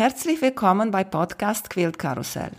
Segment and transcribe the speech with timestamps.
[0.00, 2.52] Herzlich willkommen bei Podcast Quilt Karussell.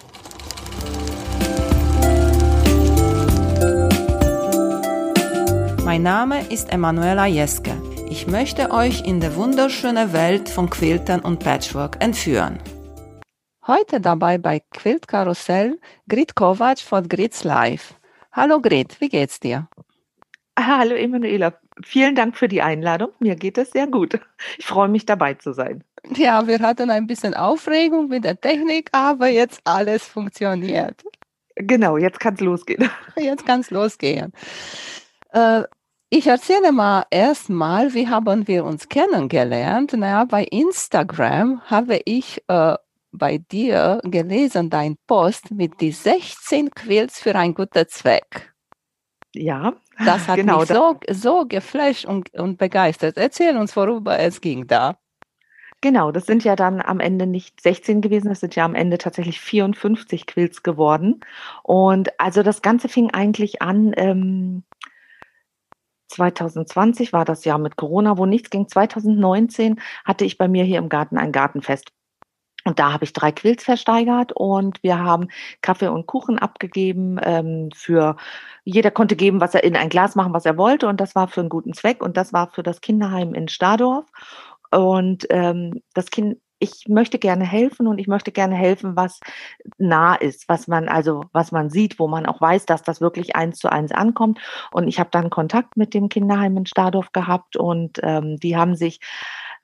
[5.83, 7.71] Mein Name ist Emanuela Jeske.
[8.11, 12.59] Ich möchte euch in die wunderschöne Welt von Quiltern und Patchwork entführen.
[13.65, 17.95] Heute dabei bei Quilt Karussell Grit Kovac von Grits Live.
[18.31, 19.67] Hallo Grit, wie geht's dir?
[20.59, 21.53] Hallo Emanuela,
[21.83, 23.09] vielen Dank für die Einladung.
[23.19, 24.19] Mir geht es sehr gut.
[24.57, 25.83] Ich freue mich dabei zu sein.
[26.15, 31.03] Ja, wir hatten ein bisschen Aufregung mit der Technik, aber jetzt alles funktioniert.
[31.55, 32.89] Genau, jetzt kann es losgehen.
[33.17, 34.31] Jetzt kann es losgehen.
[35.31, 35.63] Äh,
[36.09, 39.93] ich erzähle mal erstmal, wie haben wir uns kennengelernt.
[39.93, 42.75] Naja, bei Instagram habe ich äh,
[43.11, 48.50] bei dir gelesen, dein Post mit die 16 Quills für einen guten Zweck.
[49.33, 49.73] Ja,
[50.05, 53.17] das hat genau, mich so, so geflasht und, und begeistert.
[53.17, 54.97] Erzähl uns, worüber es ging da.
[55.79, 58.99] Genau, das sind ja dann am Ende nicht 16 gewesen, das sind ja am Ende
[58.99, 61.21] tatsächlich 54 Quills geworden.
[61.63, 64.63] Und also das Ganze fing eigentlich an, ähm,
[66.09, 68.67] 2020 war das Jahr mit Corona, wo nichts ging.
[68.67, 71.91] 2019 hatte ich bei mir hier im Garten ein Gartenfest.
[72.63, 75.29] Und da habe ich drei Quills versteigert und wir haben
[75.61, 77.19] Kaffee und Kuchen abgegeben.
[77.23, 78.15] Ähm, für
[78.63, 80.87] jeder konnte geben, was er in ein Glas machen, was er wollte.
[80.87, 82.03] Und das war für einen guten Zweck.
[82.03, 84.05] Und das war für das Kinderheim in Stadorf.
[84.71, 89.19] Und ähm, das Kind, ich möchte gerne helfen und ich möchte gerne helfen, was
[89.79, 93.35] nah ist, was man also, was man sieht, wo man auch weiß, dass das wirklich
[93.35, 94.39] eins zu eins ankommt.
[94.71, 98.75] Und ich habe dann Kontakt mit dem Kinderheim in Stadorf gehabt und ähm, die haben
[98.75, 98.99] sich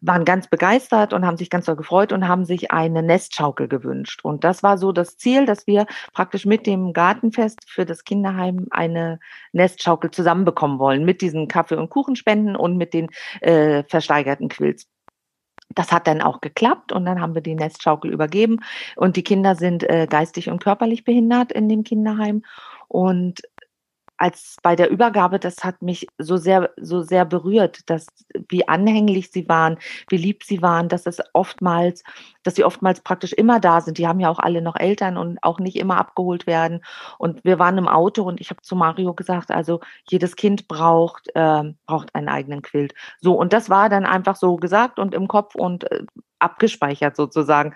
[0.02, 4.23] waren ganz begeistert und haben sich ganz doll gefreut und haben sich eine Nestschaukel gewünscht.
[4.23, 8.68] Und das war so das Ziel, dass wir praktisch mit dem Gartenfest für das Kinderheim
[8.70, 9.20] eine
[9.53, 13.09] Nestschaukel zusammenbekommen wollen, mit diesen Kaffee- und Kuchenspenden und mit den
[13.42, 14.88] äh, versteigerten Quills.
[15.75, 18.59] Das hat dann auch geklappt und dann haben wir die Nestschaukel übergeben
[18.95, 22.44] und die Kinder sind äh, geistig und körperlich behindert in dem Kinderheim
[22.88, 23.42] und
[24.17, 28.07] als bei der Übergabe, das hat mich so sehr, so sehr berührt, dass
[28.50, 29.78] wie anhänglich sie waren,
[30.09, 32.03] wie lieb sie waren, dass es oftmals,
[32.44, 33.97] dass sie oftmals praktisch immer da sind.
[33.97, 36.81] Die haben ja auch alle noch Eltern und auch nicht immer abgeholt werden.
[37.17, 39.79] Und wir waren im Auto und ich habe zu Mario gesagt, also
[40.09, 42.94] jedes Kind braucht, äh, braucht einen eigenen Quilt.
[43.22, 46.03] So, und das war dann einfach so gesagt und im Kopf und äh,
[46.40, 47.74] abgespeichert sozusagen.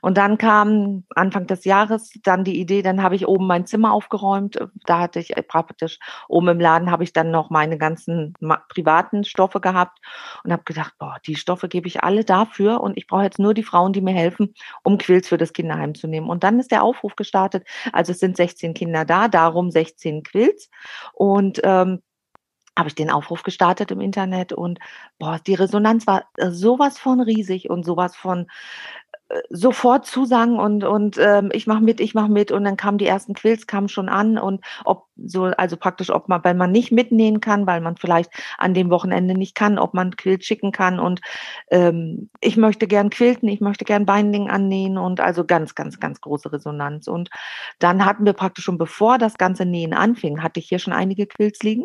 [0.00, 3.92] Und dann kam Anfang des Jahres dann die Idee, dann habe ich oben mein Zimmer
[3.92, 4.58] aufgeräumt.
[4.86, 5.98] Da hatte ich äh, praktisch
[6.28, 8.34] oben im Laden habe ich dann noch meine ganzen
[8.68, 9.98] privaten Stoffe gehabt
[10.44, 13.54] und habe gedacht, boah, die Stoffe gebe ich alle dafür und ich brauche jetzt nur
[13.54, 16.28] die Frauen, die mir helfen, um Quills für das Kinderheim zu nehmen.
[16.28, 17.66] Und dann ist der Aufruf gestartet.
[17.92, 20.70] Also es sind 16 Kinder da, darum 16 Quills
[21.12, 22.00] und ähm,
[22.76, 24.78] habe ich den Aufruf gestartet im Internet und
[25.18, 28.46] boah, die Resonanz war äh, sowas von riesig und sowas von
[29.28, 32.98] äh, sofort zusagen und und ähm, ich mache mit, ich mache mit und dann kamen
[32.98, 36.72] die ersten Quills kamen schon an und ob so also praktisch ob man weil man
[36.72, 40.72] nicht mitnähen kann, weil man vielleicht an dem Wochenende nicht kann, ob man Quilt schicken
[40.72, 41.20] kann und
[41.70, 46.20] ähm, ich möchte gern quilten, ich möchte gern Binding annähen und also ganz ganz ganz
[46.20, 47.08] große Resonanz.
[47.08, 47.30] Und
[47.78, 51.26] dann hatten wir praktisch schon bevor das ganze Nähen anfing, hatte ich hier schon einige
[51.26, 51.84] Quilts liegen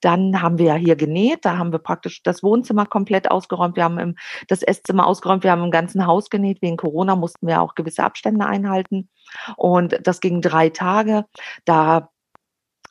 [0.00, 3.84] dann haben wir ja hier genäht, da haben wir praktisch das Wohnzimmer komplett ausgeräumt, wir
[3.84, 4.16] haben im,
[4.48, 6.62] das Esszimmer ausgeräumt, wir haben im ganzen Haus genäht.
[6.62, 9.08] Wegen Corona mussten wir auch gewisse Abstände einhalten.
[9.56, 11.24] Und das ging drei Tage.
[11.64, 12.10] Da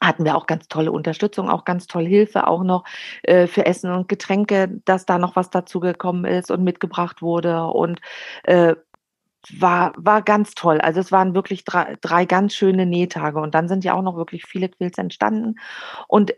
[0.01, 2.83] hatten wir auch ganz tolle Unterstützung, auch ganz tolle Hilfe, auch noch
[3.23, 7.63] äh, für Essen und Getränke, dass da noch was dazugekommen ist und mitgebracht wurde.
[7.65, 8.01] Und
[8.43, 8.75] äh,
[9.51, 10.79] war, war ganz toll.
[10.79, 14.15] Also es waren wirklich drei, drei ganz schöne Nähtage und dann sind ja auch noch
[14.15, 15.55] wirklich viele Quills entstanden.
[16.07, 16.33] Und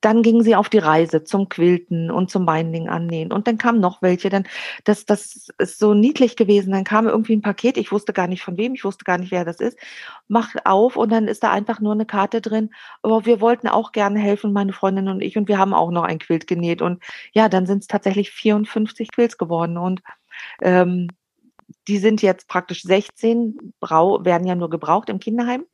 [0.00, 3.32] dann gingen sie auf die Reise zum Quilten und zum Binding annähen.
[3.32, 4.28] Und dann kamen noch welche.
[4.28, 4.44] Dann,
[4.84, 6.72] das, das ist so niedlich gewesen.
[6.72, 7.76] Dann kam irgendwie ein Paket.
[7.76, 8.74] Ich wusste gar nicht von wem.
[8.74, 9.78] Ich wusste gar nicht, wer das ist.
[10.28, 12.70] Mach auf und dann ist da einfach nur eine Karte drin.
[13.02, 15.36] Aber wir wollten auch gerne helfen, meine Freundin und ich.
[15.36, 16.80] Und wir haben auch noch ein Quilt genäht.
[16.80, 19.78] Und ja, dann sind es tatsächlich 54 Quilts geworden.
[19.78, 20.02] Und
[20.62, 21.08] ähm,
[21.88, 25.64] die sind jetzt praktisch 16, Brau, werden ja nur gebraucht im Kinderheim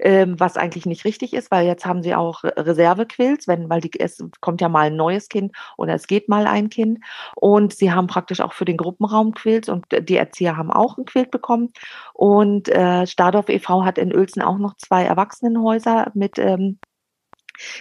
[0.00, 3.90] ähm, was eigentlich nicht richtig ist, weil jetzt haben sie auch Reservequills, wenn, weil die,
[3.98, 7.00] es kommt ja mal ein neues Kind oder es geht mal ein Kind.
[7.36, 11.04] Und sie haben praktisch auch für den Gruppenraum Quills und die Erzieher haben auch ein
[11.04, 11.72] Quilt bekommen.
[12.14, 13.84] Und äh, Stadorf e.V.
[13.84, 16.78] hat in Uelzen auch noch zwei Erwachsenenhäuser mit ähm,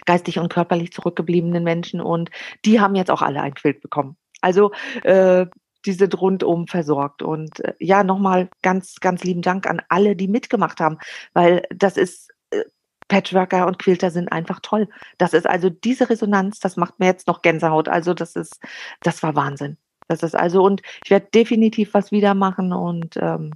[0.06, 2.30] geistig und körperlich zurückgebliebenen Menschen und
[2.66, 4.18] die haben jetzt auch alle ein Quilt bekommen.
[4.42, 4.72] Also
[5.04, 5.45] äh,
[5.86, 7.22] die sind rundum versorgt.
[7.22, 10.98] Und äh, ja, nochmal ganz, ganz lieben Dank an alle, die mitgemacht haben,
[11.33, 12.63] weil das ist, äh,
[13.07, 14.88] Patchworker und Quilter sind einfach toll.
[15.18, 17.89] Das ist also diese Resonanz, das macht mir jetzt noch Gänsehaut.
[17.89, 18.60] Also das ist,
[19.01, 19.78] das war Wahnsinn.
[20.07, 23.51] Das ist also, und ich werde definitiv was wieder machen und ähm,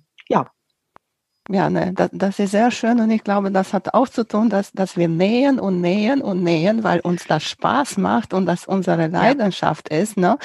[1.50, 1.70] ja.
[1.70, 4.72] Ne, das, das ist sehr schön und ich glaube, das hat auch zu tun, dass,
[4.72, 9.08] dass wir nähen und nähen und nähen, weil uns das Spaß macht und das unsere
[9.08, 10.00] Leidenschaft ja.
[10.00, 10.18] ist.
[10.18, 10.38] Ne?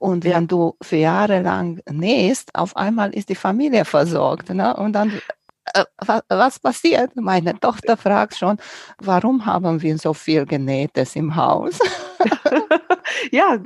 [0.00, 4.50] Und wenn du für Jahre lang nähst, auf einmal ist die Familie versorgt.
[4.50, 4.74] Ne?
[4.76, 5.20] Und dann
[5.74, 5.84] äh,
[6.28, 7.16] was passiert?
[7.16, 8.58] Meine Tochter fragt schon,
[8.98, 11.78] warum haben wir so viel Genähtes im Haus?
[13.30, 13.58] ja,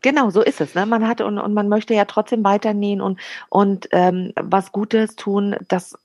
[0.00, 0.74] genau, so ist es.
[0.74, 0.86] Ne?
[0.86, 5.16] Man hat und, und man möchte ja trotzdem weiter nähen und, und ähm, was Gutes
[5.16, 5.96] tun, das,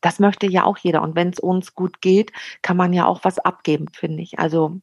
[0.00, 1.02] das möchte ja auch jeder.
[1.02, 2.32] Und wenn es uns gut geht,
[2.62, 4.38] kann man ja auch was abgeben, finde ich.
[4.38, 4.80] Also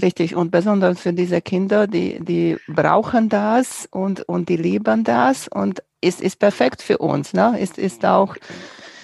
[0.00, 5.48] Richtig, und besonders für diese Kinder, die, die brauchen das und, und die lieben das
[5.48, 7.58] und ist, ist perfekt für uns, ne?
[7.58, 8.36] Ist, ist auch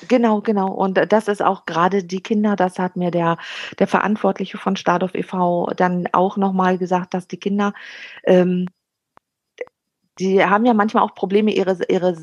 [0.09, 0.69] Genau, genau.
[0.69, 3.39] Und das ist auch gerade die Kinder, das hat mir der,
[3.79, 5.73] der Verantwortliche von Stadorf e.V.
[5.77, 7.73] dann auch nochmal gesagt, dass die Kinder,
[8.25, 8.67] ähm,
[10.19, 12.17] die haben ja manchmal auch Probleme, ihre, ihre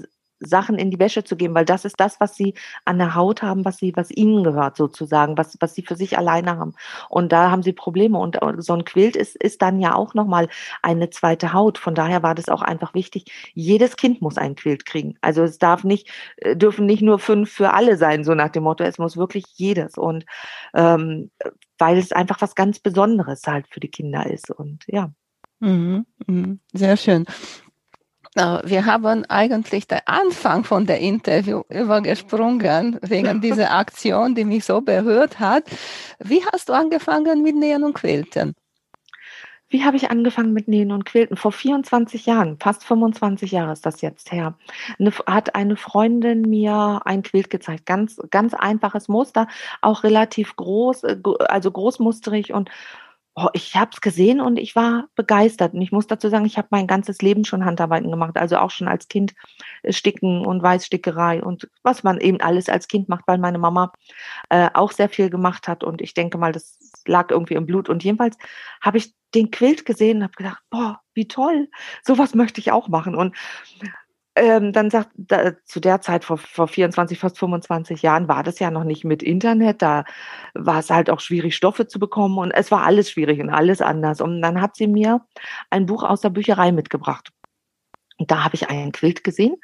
[0.45, 2.54] Sachen in die Wäsche zu geben, weil das ist das, was sie
[2.86, 6.18] an der Haut haben, was sie, was ihnen gehört sozusagen, was, was sie für sich
[6.18, 6.74] alleine haben.
[7.10, 8.18] Und da haben sie Probleme.
[8.18, 10.50] Und so ein Quilt ist, ist dann ja auch nochmal
[10.81, 11.78] eine zweite Haut.
[11.78, 13.25] Von daher war das auch einfach wichtig.
[13.54, 15.16] Jedes Kind muss ein Quilt kriegen.
[15.22, 18.63] Also es darf nicht, äh, dürfen nicht nur fünf für alle sein, so nach dem
[18.63, 18.84] Motto.
[18.84, 19.98] Es muss wirklich jedes.
[19.98, 20.25] Und
[20.74, 21.31] ähm,
[21.78, 24.50] weil es einfach was ganz Besonderes halt für die Kinder ist.
[24.51, 25.12] Und ja.
[25.60, 26.60] Mhm, mhm.
[26.74, 27.25] sehr schön.
[28.35, 34.81] Wir haben eigentlich den Anfang von der Interview übergesprungen wegen dieser Aktion, die mich so
[34.81, 35.65] berührt hat.
[36.19, 38.56] Wie hast du angefangen mit Nähen und Quilten?
[39.74, 41.35] Wie habe ich angefangen mit Nähen und Quilten?
[41.35, 44.56] Vor 24 Jahren, fast 25 Jahre ist das jetzt her.
[45.00, 47.88] Eine, hat eine Freundin mir ein Quilt gezeigt.
[47.88, 49.47] Ganz, ganz einfaches Muster,
[49.81, 52.69] auch relativ groß, äh, also großmusterig und
[53.35, 55.74] Oh, ich habe es gesehen und ich war begeistert.
[55.74, 58.69] Und ich muss dazu sagen, ich habe mein ganzes Leben schon Handarbeiten gemacht, also auch
[58.69, 59.33] schon als Kind
[59.81, 63.91] äh, Sticken und Weißstickerei und was man eben alles als Kind macht, weil meine Mama
[64.50, 65.83] äh, auch sehr viel gemacht hat.
[65.83, 66.77] Und ich denke mal, das
[67.07, 67.89] lag irgendwie im Blut.
[67.89, 68.38] Und jedenfalls
[68.81, 71.69] habe ich den Quilt gesehen und habe gedacht, boah, wie toll,
[72.03, 73.15] sowas möchte ich auch machen.
[73.15, 73.35] Und
[74.35, 78.59] ähm, dann sagt, da, zu der Zeit vor, vor 24, fast 25 Jahren war das
[78.59, 79.81] ja noch nicht mit Internet.
[79.81, 80.06] Da
[80.53, 83.81] war es halt auch schwierig, Stoffe zu bekommen und es war alles schwierig und alles
[83.81, 84.21] anders.
[84.21, 85.25] Und dann hat sie mir
[85.69, 87.31] ein Buch aus der Bücherei mitgebracht.
[88.18, 89.56] Und da habe ich einen Quilt gesehen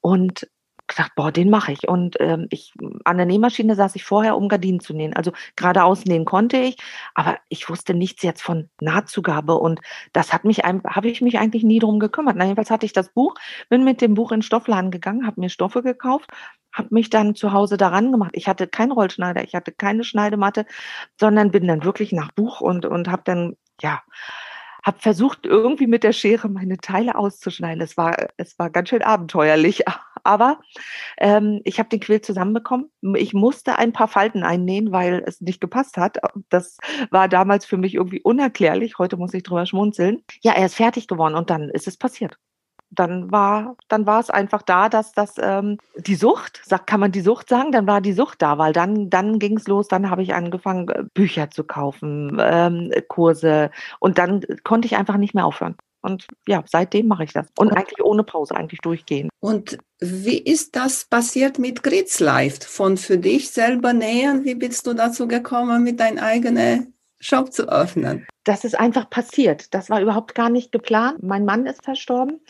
[0.00, 0.48] und
[0.88, 1.88] gedacht, boah, den mache ich.
[1.88, 2.72] Und ähm, ich
[3.04, 5.14] an der Nähmaschine saß ich vorher, um Gardinen zu nähen.
[5.14, 6.76] Also geradeaus nähen konnte ich,
[7.14, 9.80] aber ich wusste nichts jetzt von Nahtzugabe und
[10.12, 12.36] das hat mich habe ich mich eigentlich nie drum gekümmert.
[12.36, 13.34] Na, jedenfalls hatte ich das Buch,
[13.68, 16.30] bin mit dem Buch in den Stoffladen gegangen, habe mir Stoffe gekauft,
[16.72, 18.32] habe mich dann zu Hause daran gemacht.
[18.34, 20.66] Ich hatte keinen Rollschneider, ich hatte keine Schneidematte,
[21.18, 24.02] sondern bin dann wirklich nach Buch und und habe dann ja
[24.88, 27.82] habe versucht, irgendwie mit der Schere meine Teile auszuschneiden.
[27.82, 29.84] Es war, es war ganz schön abenteuerlich,
[30.28, 30.60] aber
[31.16, 32.90] ähm, ich habe den Quilt zusammenbekommen.
[33.16, 36.18] Ich musste ein paar Falten einnähen, weil es nicht gepasst hat.
[36.50, 36.76] Das
[37.10, 38.98] war damals für mich irgendwie unerklärlich.
[38.98, 40.22] Heute muss ich drüber schmunzeln.
[40.42, 42.38] Ja, er ist fertig geworden und dann ist es passiert
[42.90, 47.12] dann war, dann war es einfach da, dass das ähm, die Sucht, sagt, kann man
[47.12, 50.10] die Sucht sagen, dann war die Sucht da, weil dann, dann ging es los, dann
[50.10, 53.70] habe ich angefangen, äh, Bücher zu kaufen, ähm, Kurse
[54.00, 55.76] und dann konnte ich einfach nicht mehr aufhören.
[56.00, 57.48] Und ja, seitdem mache ich das.
[57.58, 59.28] Und eigentlich ohne Pause, eigentlich durchgehen.
[59.40, 62.60] Und wie ist das passiert mit Gritz Life?
[62.66, 67.68] Von für dich selber nähern, wie bist du dazu gekommen, mit deinem eigenen Shop zu
[67.68, 68.26] öffnen?
[68.44, 69.74] Das ist einfach passiert.
[69.74, 71.22] Das war überhaupt gar nicht geplant.
[71.22, 72.40] Mein Mann ist verstorben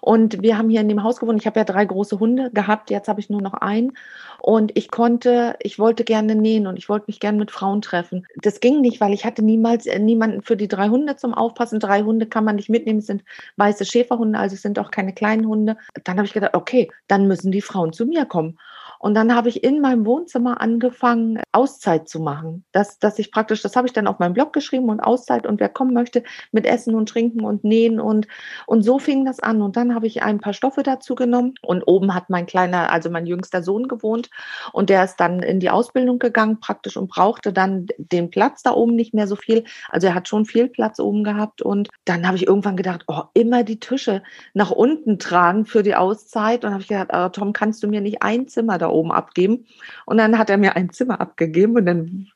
[0.00, 1.40] und wir haben hier in dem Haus gewohnt.
[1.40, 2.90] Ich habe ja drei große Hunde gehabt.
[2.90, 3.92] Jetzt habe ich nur noch einen.
[4.40, 8.24] Und ich konnte, ich wollte gerne nähen und ich wollte mich gerne mit Frauen treffen.
[8.42, 11.80] Das ging nicht, weil ich hatte niemals äh, niemanden für die drei Hunde zum Aufpassen.
[11.80, 13.00] Drei Hunde kann man nicht mitnehmen.
[13.00, 13.24] Es sind
[13.56, 15.76] weiße Schäferhunde, also es sind auch keine kleinen Hunde.
[16.04, 18.58] Dann habe ich gedacht, okay, dann müssen die Frauen zu mir kommen.
[18.98, 22.64] Und dann habe ich in meinem Wohnzimmer angefangen, Auszeit zu machen.
[22.72, 25.60] Das, dass ich praktisch, das habe ich dann auf meinem Blog geschrieben und Auszeit und
[25.60, 28.26] wer kommen möchte mit Essen und Trinken und Nähen und,
[28.66, 29.62] und so fing das an.
[29.62, 33.10] Und dann habe ich ein paar Stoffe dazu genommen und oben hat mein kleiner, also
[33.10, 34.30] mein jüngster Sohn gewohnt
[34.72, 38.72] und der ist dann in die Ausbildung gegangen praktisch und brauchte dann den Platz da
[38.72, 39.64] oben nicht mehr so viel.
[39.88, 43.22] Also er hat schon viel Platz oben gehabt und dann habe ich irgendwann gedacht, oh,
[43.34, 44.22] immer die Tische
[44.54, 48.00] nach unten tragen für die Auszeit und habe ich gedacht, oh, Tom, kannst du mir
[48.00, 49.66] nicht ein Zimmer da oben abgeben.
[50.06, 52.28] Und dann hat er mir ein Zimmer abgegeben und dann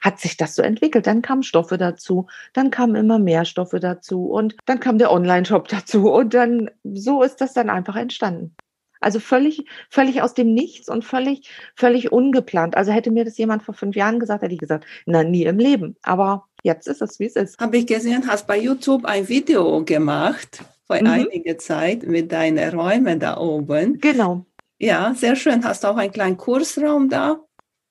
[0.00, 1.06] hat sich das so entwickelt.
[1.06, 5.68] Dann kamen Stoffe dazu, dann kamen immer mehr Stoffe dazu und dann kam der Online-Shop
[5.68, 8.54] dazu und dann so ist das dann einfach entstanden.
[9.00, 12.76] Also völlig, völlig aus dem Nichts und völlig, völlig ungeplant.
[12.76, 15.58] Also hätte mir das jemand vor fünf Jahren gesagt, hätte ich gesagt, na, nie im
[15.58, 15.96] Leben.
[16.02, 17.58] Aber jetzt ist es, wie es ist.
[17.60, 21.06] Habe ich gesehen, hast bei YouTube ein Video gemacht vor mhm.
[21.06, 24.00] einiger Zeit mit deinen Räumen da oben.
[24.00, 24.44] Genau.
[24.78, 25.64] Ja, sehr schön.
[25.64, 27.40] Hast du auch einen kleinen Kursraum da?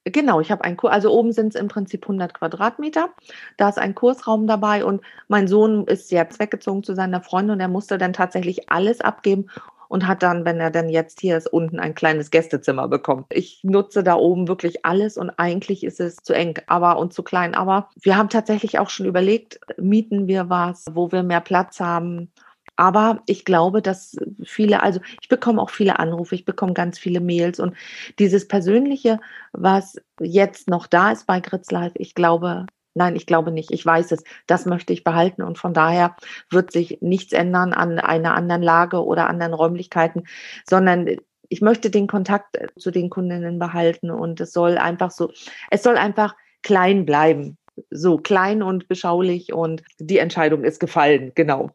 [0.05, 3.09] Genau, ich habe einen Kurs, also oben sind es im Prinzip 100 Quadratmeter.
[3.57, 7.59] Da ist ein Kursraum dabei und mein Sohn ist jetzt weggezogen zu seiner Freundin und
[7.59, 9.47] er musste dann tatsächlich alles abgeben
[9.89, 13.25] und hat dann, wenn er dann jetzt hier ist, unten ein kleines Gästezimmer bekommen.
[13.29, 17.23] Ich nutze da oben wirklich alles und eigentlich ist es zu eng, aber und zu
[17.23, 17.55] klein.
[17.55, 22.31] Aber wir haben tatsächlich auch schon überlegt, mieten wir was, wo wir mehr Platz haben.
[22.77, 27.19] Aber ich glaube, dass viele, also ich bekomme auch viele Anrufe, ich bekomme ganz viele
[27.19, 27.75] Mails und
[28.19, 29.19] dieses Persönliche,
[29.51, 32.65] was jetzt noch da ist bei Gritz Live, ich glaube,
[32.97, 33.71] Nein, ich glaube nicht.
[33.71, 34.23] Ich weiß es.
[34.47, 36.15] Das möchte ich behalten und von daher
[36.49, 40.23] wird sich nichts ändern an einer anderen Lage oder anderen Räumlichkeiten,
[40.67, 41.07] sondern
[41.47, 45.31] ich möchte den Kontakt zu den Kundinnen behalten und es soll einfach so,
[45.69, 47.57] es soll einfach klein bleiben.
[47.91, 51.69] So klein und beschaulich und die Entscheidung ist gefallen, genau.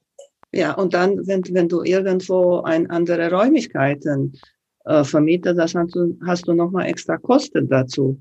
[0.52, 4.38] Ja, und dann, wenn, wenn du irgendwo ein andere Räumlichkeiten
[4.84, 8.20] äh, vermietest, das hast du, hast du nochmal extra Kosten dazu.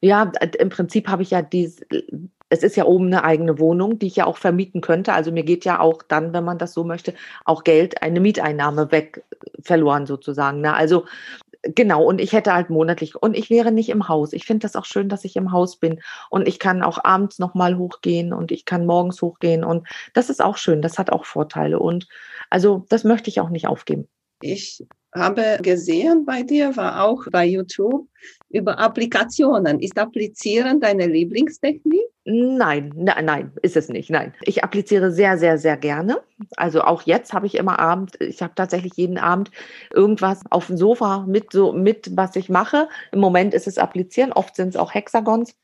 [0.00, 1.80] Ja, im Prinzip habe ich ja dies,
[2.48, 5.12] es ist ja oben eine eigene Wohnung, die ich ja auch vermieten könnte.
[5.12, 7.14] Also mir geht ja auch dann, wenn man das so möchte,
[7.44, 9.24] auch Geld, eine Mieteinnahme weg
[9.60, 10.60] verloren sozusagen.
[10.60, 10.74] Ne?
[10.74, 11.04] Also
[11.62, 14.32] genau, und ich hätte halt monatlich und ich wäre nicht im Haus.
[14.32, 16.00] Ich finde das auch schön, dass ich im Haus bin
[16.30, 20.42] und ich kann auch abends nochmal hochgehen und ich kann morgens hochgehen und das ist
[20.42, 22.08] auch schön, das hat auch Vorteile und
[22.50, 24.08] also das möchte ich auch nicht aufgeben.
[24.40, 28.08] Ich habe gesehen bei dir, war auch bei YouTube
[28.48, 29.80] über Applikationen.
[29.80, 32.00] Ist Applizieren deine Lieblingstechnik?
[32.24, 34.10] Nein, nein, nein, ist es nicht.
[34.10, 36.20] Nein, ich appliziere sehr, sehr, sehr gerne.
[36.56, 39.50] Also auch jetzt habe ich immer Abend, ich habe tatsächlich jeden Abend
[39.92, 42.88] irgendwas auf dem Sofa mit so mit, was ich mache.
[43.10, 45.54] Im Moment ist es Applizieren, oft sind es auch Hexagons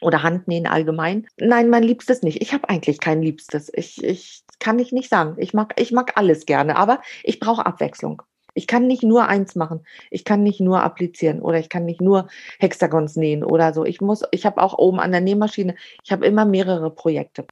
[0.00, 1.26] oder Handnähen allgemein.
[1.38, 2.42] Nein, mein Liebstes nicht.
[2.42, 3.70] Ich habe eigentlich kein Liebstes.
[3.72, 5.36] Ich, ich kann ich nicht sagen.
[5.38, 8.22] Ich mag, ich mag alles gerne, aber ich brauche Abwechslung.
[8.58, 9.86] Ich kann nicht nur eins machen.
[10.10, 12.26] Ich kann nicht nur applizieren oder ich kann nicht nur
[12.58, 13.84] Hexagons nähen oder so.
[13.84, 17.46] Ich muss, ich habe auch oben an der Nähmaschine, ich habe immer mehrere Projekte.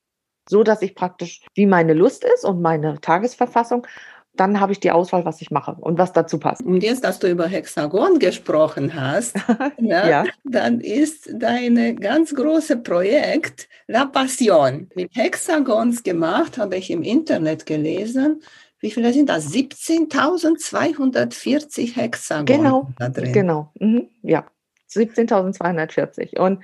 [0.48, 3.86] So dass ich praktisch, wie meine Lust ist und meine Tagesverfassung,
[4.34, 6.62] dann habe ich die Auswahl, was ich mache und was dazu passt.
[6.62, 9.36] Und jetzt, dass du über Hexagon gesprochen hast,
[9.78, 10.24] ja, ja.
[10.42, 17.64] dann ist dein ganz großes Projekt La Passion mit Hexagons gemacht, habe ich im Internet
[17.64, 18.42] gelesen
[18.86, 19.52] wie viele sind das?
[19.52, 23.32] 17.240 Hexagon genau, da drin.
[23.32, 24.06] Genau, mhm.
[24.22, 24.46] ja.
[24.88, 26.38] 17.240.
[26.38, 26.62] Und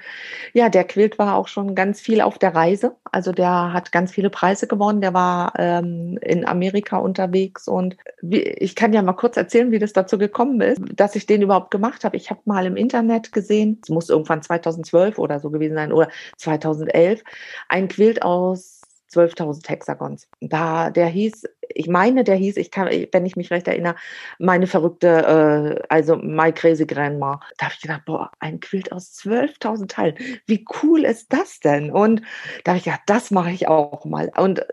[0.53, 2.95] ja, der Quilt war auch schon ganz viel auf der Reise.
[3.11, 5.01] Also der hat ganz viele Preise gewonnen.
[5.01, 7.67] Der war ähm, in Amerika unterwegs.
[7.67, 11.27] Und wie, ich kann ja mal kurz erzählen, wie das dazu gekommen ist, dass ich
[11.27, 12.17] den überhaupt gemacht habe.
[12.17, 16.09] Ich habe mal im Internet gesehen, es muss irgendwann 2012 oder so gewesen sein oder
[16.37, 17.25] 2011,
[17.69, 18.82] ein Quilt aus
[19.13, 20.29] 12.000 Hexagons.
[20.41, 23.97] Da, der hieß, ich meine, der hieß, ich kann, wenn ich mich recht erinnere,
[24.39, 27.41] meine verrückte, äh, also My Crazy Grandma.
[27.59, 30.15] Da habe ich gedacht, boah, ein Quilt aus 12.000 Teilen.
[30.47, 31.91] Wie cool ist das denn?
[31.91, 32.23] Und
[32.65, 34.31] da habe ich gedacht, das mache ich auch mal.
[34.37, 34.65] Und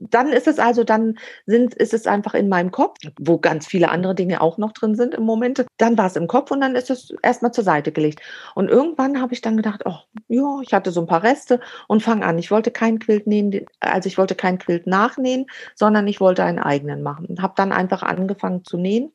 [0.00, 3.90] dann ist es also, dann sind, ist es einfach in meinem Kopf, wo ganz viele
[3.90, 5.64] andere Dinge auch noch drin sind im Moment.
[5.78, 8.20] Dann war es im Kopf und dann ist es erstmal zur Seite gelegt.
[8.54, 9.98] Und irgendwann habe ich dann gedacht, oh,
[10.28, 12.38] ja, ich hatte so ein paar Reste und fange an.
[12.38, 16.58] Ich wollte kein Quilt nähen, also ich wollte kein Quilt nachnähen, sondern ich wollte einen
[16.58, 17.26] eigenen machen.
[17.26, 19.12] Und habe dann einfach angefangen zu nähen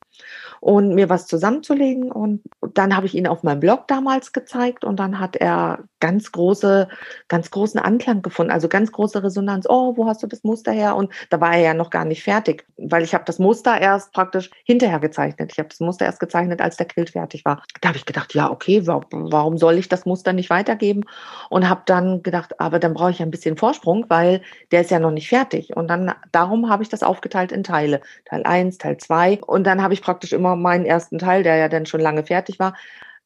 [0.60, 2.12] und mir was zusammenzulegen.
[2.12, 2.42] Und
[2.74, 6.88] dann habe ich ihn auf meinem Blog damals gezeigt und dann hat er ganz große,
[7.28, 9.66] ganz großen Anklang gefunden, also ganz große Resonanz.
[9.70, 10.96] Oh, wo hast du das Muster her?
[10.96, 14.14] Und da war er ja noch gar nicht fertig, weil ich habe das Muster erst
[14.14, 15.52] praktisch hinterher gezeichnet.
[15.52, 17.64] Ich habe das Muster erst gezeichnet, als der Quilt fertig war.
[17.82, 21.04] Da habe ich gedacht, ja, okay, warum soll ich das Muster nicht weitergeben?
[21.50, 25.00] Und habe dann gedacht, aber dann brauche ich ein bisschen Vorsprung, weil der ist ja
[25.00, 25.76] noch nicht fertig.
[25.76, 28.02] Und dann darum habe ich das aufgeteilt in Teile.
[28.26, 29.40] Teil 1, Teil 2.
[29.46, 32.60] Und dann habe ich praktisch immer meinen ersten Teil, der ja dann schon lange fertig
[32.60, 32.74] war,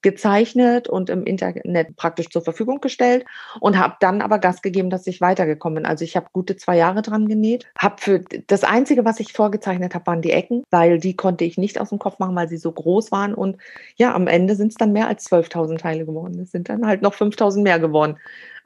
[0.05, 3.25] gezeichnet und im Internet praktisch zur Verfügung gestellt
[3.59, 5.85] und habe dann aber Gas gegeben, dass ich weitergekommen bin.
[5.87, 7.65] Also ich habe gute zwei Jahre dran genäht.
[7.75, 11.57] Hab für das Einzige, was ich vorgezeichnet habe, waren die Ecken, weil die konnte ich
[11.57, 13.33] nicht aus dem Kopf machen, weil sie so groß waren.
[13.33, 13.57] Und
[13.95, 16.39] ja, am Ende sind es dann mehr als 12.000 Teile geworden.
[16.39, 18.17] Es sind dann halt noch 5.000 mehr geworden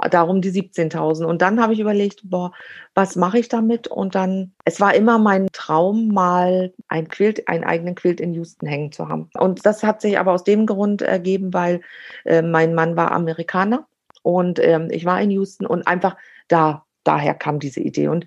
[0.09, 1.25] darum die 17.000.
[1.25, 2.51] Und dann habe ich überlegt, boah,
[2.93, 3.87] was mache ich damit?
[3.87, 8.67] Und dann, es war immer mein Traum, mal ein Quilt, einen eigenen Quilt in Houston
[8.67, 9.29] hängen zu haben.
[9.37, 11.81] Und das hat sich aber aus dem Grund ergeben, weil
[12.25, 13.87] äh, mein Mann war Amerikaner
[14.21, 16.15] und ähm, ich war in Houston und einfach
[16.47, 18.07] da, daher kam diese Idee.
[18.07, 18.25] Und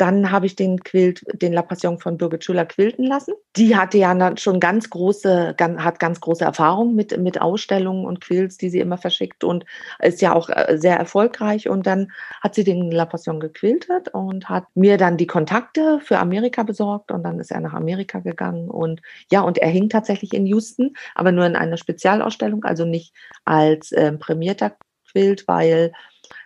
[0.00, 3.34] dann habe ich den Quilt, den La Passion von Birgit Schüller quilten lassen.
[3.56, 8.56] Die hatte ja schon ganz große, hat ganz große Erfahrung mit, mit Ausstellungen und Quilts,
[8.56, 9.66] die sie immer verschickt und
[10.00, 11.68] ist ja auch äh, sehr erfolgreich.
[11.68, 16.18] Und dann hat sie den La Passion gequiltet und hat mir dann die Kontakte für
[16.18, 20.32] Amerika besorgt und dann ist er nach Amerika gegangen und ja, und er hing tatsächlich
[20.32, 23.14] in Houston, aber nur in einer Spezialausstellung, also nicht
[23.44, 24.76] als äh, prämierter
[25.10, 25.92] Quilt, weil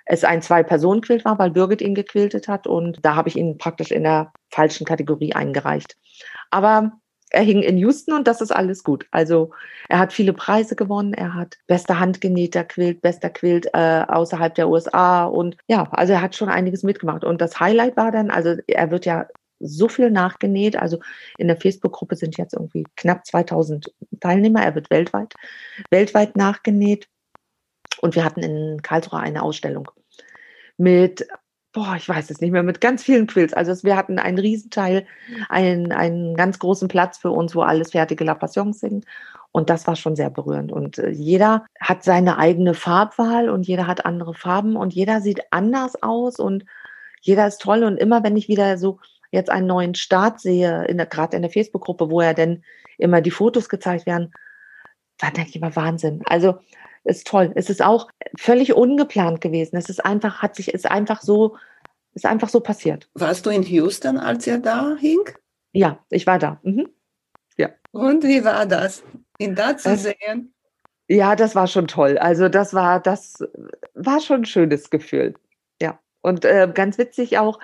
[0.07, 3.91] es ein Zwei-Personen-Quilt war, weil Birgit ihn gequiltet hat und da habe ich ihn praktisch
[3.91, 5.97] in der falschen Kategorie eingereicht.
[6.51, 6.93] Aber
[7.31, 9.07] er hing in Houston und das ist alles gut.
[9.11, 9.51] Also
[9.89, 11.15] er hat viele Preise gewonnen.
[11.15, 16.23] Er hat bester handgenähter Quilt, bester Quilt äh, außerhalb der USA und ja, also er
[16.23, 17.25] hat schon einiges mitgemacht.
[17.25, 19.27] Und das Highlight war dann, also er wird ja
[19.61, 20.77] so viel nachgenäht.
[20.77, 21.01] Also
[21.39, 24.63] in der Facebook-Gruppe sind jetzt irgendwie knapp 2000 Teilnehmer.
[24.63, 25.35] Er wird weltweit,
[25.91, 27.09] weltweit nachgenäht.
[28.01, 29.91] Und wir hatten in Karlsruhe eine Ausstellung
[30.77, 31.27] mit,
[31.73, 33.53] boah, ich weiß es nicht mehr, mit ganz vielen Quills.
[33.53, 35.07] Also wir hatten einen Riesenteil,
[35.49, 39.05] einen, einen ganz großen Platz für uns, wo alles fertige La Passion sind.
[39.53, 40.73] Und das war schon sehr berührend.
[40.73, 45.43] Und äh, jeder hat seine eigene Farbwahl und jeder hat andere Farben und jeder sieht
[45.53, 46.65] anders aus und
[47.21, 47.85] jeder ist toll.
[47.85, 48.99] Und immer wenn ich wieder so
[49.31, 52.65] jetzt einen neuen Start sehe, der, gerade in der Facebook-Gruppe, wo ja dann
[52.99, 54.33] immer die Fotos gezeigt werden,
[55.19, 56.23] dann denke ich immer Wahnsinn.
[56.27, 56.59] Also
[57.05, 57.53] ist toll.
[57.55, 58.09] Es ist auch
[58.39, 59.77] völlig ungeplant gewesen.
[59.77, 61.57] Es ist einfach, hat sich, ist einfach so,
[62.15, 63.09] ist einfach so passiert.
[63.15, 65.21] Warst du in Houston, als er da hing?
[65.73, 66.61] Ja, ich war da.
[66.63, 66.89] Mhm.
[67.57, 67.71] Ja.
[67.93, 69.03] Und wie war das,
[69.39, 70.55] ihn da zu sehen?
[71.09, 72.17] Ja, das war schon toll.
[72.19, 73.45] Also das war, das
[73.95, 75.35] war schon ein schönes Gefühl.
[75.81, 75.99] Ja.
[76.23, 77.59] Und äh, ganz witzig auch,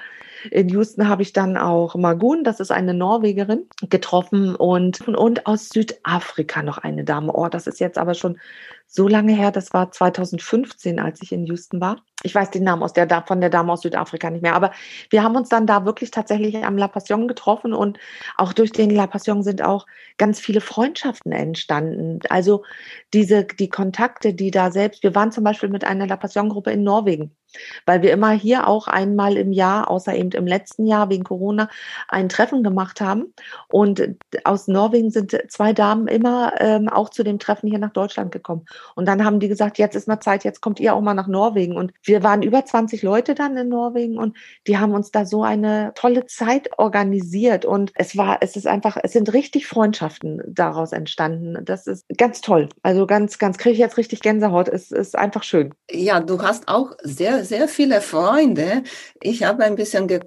[0.50, 5.68] in Houston habe ich dann auch Magun, das ist eine Norwegerin, getroffen und, und aus
[5.68, 7.32] Südafrika noch eine Dame.
[7.32, 8.38] Oh, das ist jetzt aber schon
[8.92, 12.02] so lange her, das war 2015, als ich in Houston war.
[12.24, 14.72] Ich weiß den Namen aus der, von der Dame aus Südafrika nicht mehr, aber
[15.10, 17.98] wir haben uns dann da wirklich tatsächlich am La Passion getroffen und
[18.36, 19.86] auch durch den La Passion sind auch
[20.18, 22.18] ganz viele Freundschaften entstanden.
[22.30, 22.64] Also
[23.14, 26.72] diese, die Kontakte, die da selbst, wir waren zum Beispiel mit einer La Passion Gruppe
[26.72, 27.30] in Norwegen
[27.86, 31.68] weil wir immer hier auch einmal im Jahr, außer eben im letzten Jahr wegen Corona,
[32.08, 33.34] ein Treffen gemacht haben.
[33.68, 38.32] Und aus Norwegen sind zwei Damen immer ähm, auch zu dem Treffen hier nach Deutschland
[38.32, 38.64] gekommen.
[38.94, 41.26] Und dann haben die gesagt, jetzt ist mal Zeit, jetzt kommt ihr auch mal nach
[41.26, 41.76] Norwegen.
[41.76, 45.42] Und wir waren über 20 Leute dann in Norwegen und die haben uns da so
[45.42, 47.64] eine tolle Zeit organisiert.
[47.64, 51.58] Und es war, es ist einfach, es sind richtig Freundschaften daraus entstanden.
[51.64, 52.68] Das ist ganz toll.
[52.82, 54.68] Also ganz, ganz kriege ich jetzt richtig Gänsehaut.
[54.68, 55.74] Es ist einfach schön.
[55.90, 58.84] Ja, du hast auch sehr sehr, viele Freunde.
[59.20, 60.19] Ich habe ein bisschen geguckt.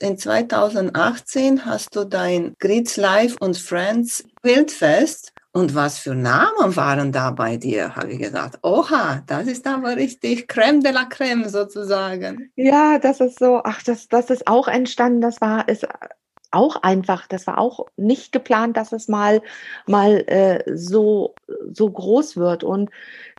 [0.00, 5.32] In 2018 hast du dein Grids Life und Friends Wildfest.
[5.52, 7.96] Und was für Namen waren da bei dir?
[7.96, 12.50] Habe ich gesagt, oha, das ist aber richtig Creme de la Creme sozusagen.
[12.56, 15.22] Ja, das ist so, ach, das, das ist auch entstanden.
[15.22, 15.86] Das war, ist
[16.50, 19.42] auch einfach, das war auch nicht geplant, dass es mal,
[19.86, 21.34] mal äh, so,
[21.72, 22.62] so groß wird.
[22.62, 22.90] Und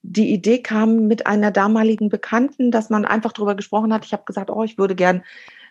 [0.01, 4.05] die Idee kam mit einer damaligen Bekannten, dass man einfach darüber gesprochen hat.
[4.05, 5.23] Ich habe gesagt, oh, ich würde gern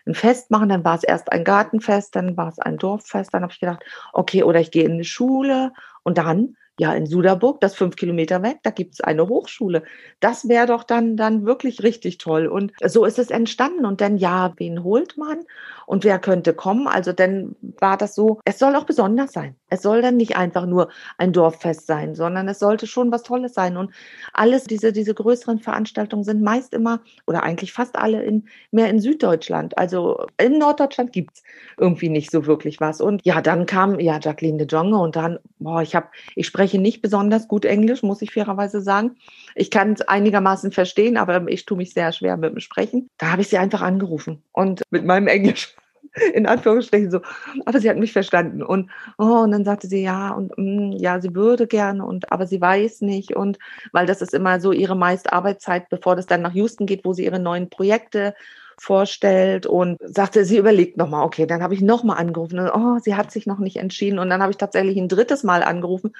[0.07, 0.69] ein Fest machen.
[0.69, 3.33] Dann war es erst ein Gartenfest, dann war es ein Dorffest.
[3.33, 5.71] Dann habe ich gedacht, okay, oder ich gehe in eine Schule
[6.07, 9.83] und dann ja, in Suderburg, das fünf Kilometer weg, da gibt es eine Hochschule.
[10.19, 12.45] Das wäre doch dann, dann wirklich richtig toll.
[12.45, 13.85] Und so ist es entstanden.
[13.85, 15.39] Und dann, ja, wen holt man
[15.87, 16.87] und wer könnte kommen?
[16.87, 19.55] Also dann war das so, es soll auch besonders sein.
[19.69, 23.55] Es soll dann nicht einfach nur ein Dorffest sein, sondern es sollte schon was Tolles
[23.55, 23.75] sein.
[23.75, 23.91] Und
[24.33, 28.99] alles, diese, diese größeren Veranstaltungen sind meist immer oder eigentlich fast alle in, mehr in
[28.99, 29.75] Süddeutschland.
[29.79, 31.41] Also in Norddeutschland gibt's
[31.77, 33.01] irgendwie nicht so wirklich was.
[33.01, 36.79] Und ja, dann kam ja Jacqueline de Jonge und dann, boah, ich habe, ich spreche
[36.79, 39.17] nicht besonders gut Englisch, muss ich fairerweise sagen.
[39.55, 43.09] Ich kann es einigermaßen verstehen, aber ich tue mich sehr schwer mit dem Sprechen.
[43.17, 45.75] Da habe ich sie einfach angerufen und mit meinem Englisch
[46.33, 47.21] in Anführungsstrichen so.
[47.65, 48.63] Aber sie hat mich verstanden.
[48.63, 52.47] Und, oh, und dann sagte sie, ja, und mm, ja, sie würde gerne, und aber
[52.47, 53.35] sie weiß nicht.
[53.35, 53.59] Und
[53.91, 57.13] weil das ist immer so ihre meiste Arbeitszeit, bevor das dann nach Houston geht, wo
[57.13, 58.33] sie ihre neuen Projekte
[58.79, 63.15] vorstellt und sagte, sie überlegt nochmal, okay, dann habe ich nochmal angerufen und oh, sie
[63.15, 66.13] hat sich noch nicht entschieden und dann habe ich tatsächlich ein drittes Mal angerufen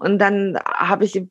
[0.00, 1.26] und dann habe ich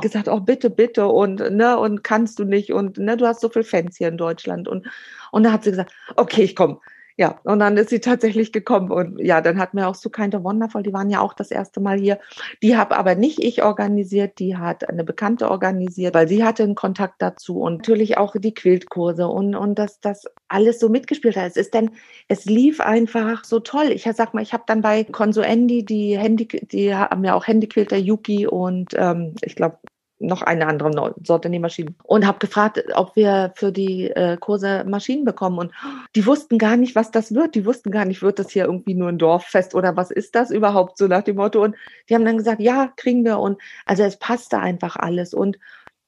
[0.00, 3.48] gesagt, oh bitte, bitte und ne und kannst du nicht und ne, du hast so
[3.48, 4.86] viel Fans hier in Deutschland und
[5.32, 6.80] und dann hat sie gesagt, okay, ich komme
[7.18, 10.44] ja, und dann ist sie tatsächlich gekommen und ja, dann hatten wir auch so of
[10.44, 12.18] Wonderful, die waren ja auch das erste Mal hier.
[12.62, 16.74] Die habe aber nicht ich organisiert, die hat eine Bekannte organisiert, weil sie hatte einen
[16.74, 21.46] Kontakt dazu und natürlich auch die Quiltkurse und, und dass das alles so mitgespielt hat.
[21.46, 21.92] Es ist denn,
[22.28, 23.92] es lief einfach so toll.
[23.92, 27.96] Ich sag mal, ich habe dann bei Consuendi die Handy, die haben ja auch Handyquilter
[27.96, 29.78] Yuki und ähm, ich glaube
[30.18, 35.24] noch eine andere Sorte Nähmaschinen und habe gefragt, ob wir für die äh, Kurse Maschinen
[35.24, 35.58] bekommen.
[35.58, 35.72] Und
[36.14, 37.54] die wussten gar nicht, was das wird.
[37.54, 40.50] Die wussten gar nicht, wird das hier irgendwie nur ein Dorffest oder was ist das
[40.50, 40.98] überhaupt?
[40.98, 41.62] So nach dem Motto.
[41.62, 41.76] Und
[42.08, 43.38] die haben dann gesagt, ja, kriegen wir.
[43.38, 45.34] Und also es passte einfach alles.
[45.34, 45.58] Und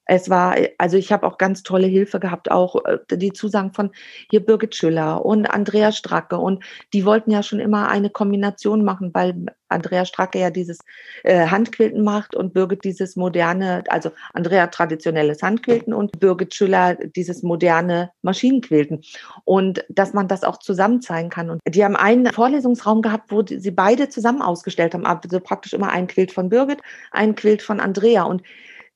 [0.09, 3.91] es war, also ich habe auch ganz tolle Hilfe gehabt, auch äh, die Zusagen von
[4.31, 6.37] hier Birgit Schüller und Andrea Stracke.
[6.39, 10.79] Und die wollten ja schon immer eine Kombination machen, weil Andrea Stracke ja dieses
[11.23, 17.43] äh, Handquilten macht und Birgit dieses moderne, also Andrea traditionelles Handquilten und Birgit Schüller dieses
[17.43, 19.03] moderne Maschinenquilten.
[19.45, 21.51] Und dass man das auch zusammen zeigen kann.
[21.51, 25.05] Und die haben einen Vorlesungsraum gehabt, wo sie beide zusammen ausgestellt haben.
[25.05, 26.79] Also praktisch immer ein Quilt von Birgit,
[27.11, 28.23] ein Quilt von Andrea.
[28.23, 28.41] Und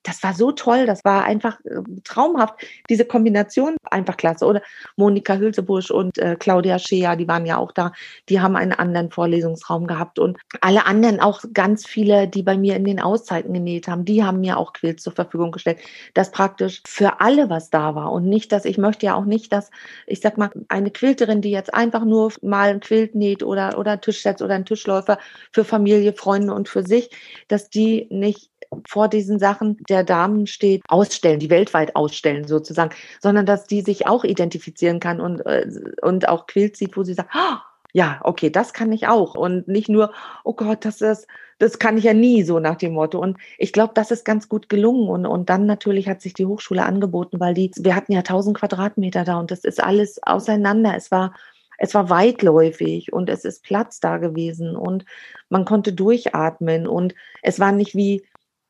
[0.04, 2.54] das war so toll, das war einfach äh, traumhaft.
[2.88, 4.44] Diese Kombination einfach klasse.
[4.46, 4.62] Oder
[4.96, 7.92] Monika Hülsebusch und äh, Claudia Schea, die waren ja auch da,
[8.28, 10.18] die haben einen anderen Vorlesungsraum gehabt.
[10.18, 14.22] Und alle anderen, auch ganz viele, die bei mir in den Auszeiten genäht haben, die
[14.22, 15.78] haben mir auch Quilts zur Verfügung gestellt.
[16.12, 18.12] Das praktisch für alle was da war.
[18.12, 19.70] Und nicht, dass ich möchte ja auch nicht, dass,
[20.06, 24.00] ich sag mal, eine Quilterin, die jetzt einfach nur mal ein Quilt näht oder, oder
[24.00, 25.18] Tischsetz oder ein Tischläufer
[25.50, 27.10] für Familie, Freunde und für sich,
[27.48, 28.50] dass die nicht
[28.88, 34.06] vor diesen Sachen der Damen steht, ausstellen, die weltweit ausstellen sozusagen, sondern dass die sich
[34.06, 35.66] auch identifizieren kann und, äh,
[36.02, 37.56] und auch Quilt sieht, wo sie sagt, oh,
[37.94, 39.36] ja, okay, das kann ich auch.
[39.36, 42.92] Und nicht nur, oh Gott, das ist, das kann ich ja nie, so nach dem
[42.92, 43.20] Motto.
[43.20, 45.08] Und ich glaube, das ist ganz gut gelungen.
[45.08, 48.58] Und, und dann natürlich hat sich die Hochschule angeboten, weil die, wir hatten ja 1000
[48.58, 50.94] Quadratmeter da und das ist alles auseinander.
[50.96, 51.34] Es war,
[51.78, 55.04] es war weitläufig und es ist Platz da gewesen und
[55.48, 58.24] man konnte durchatmen und es war nicht wie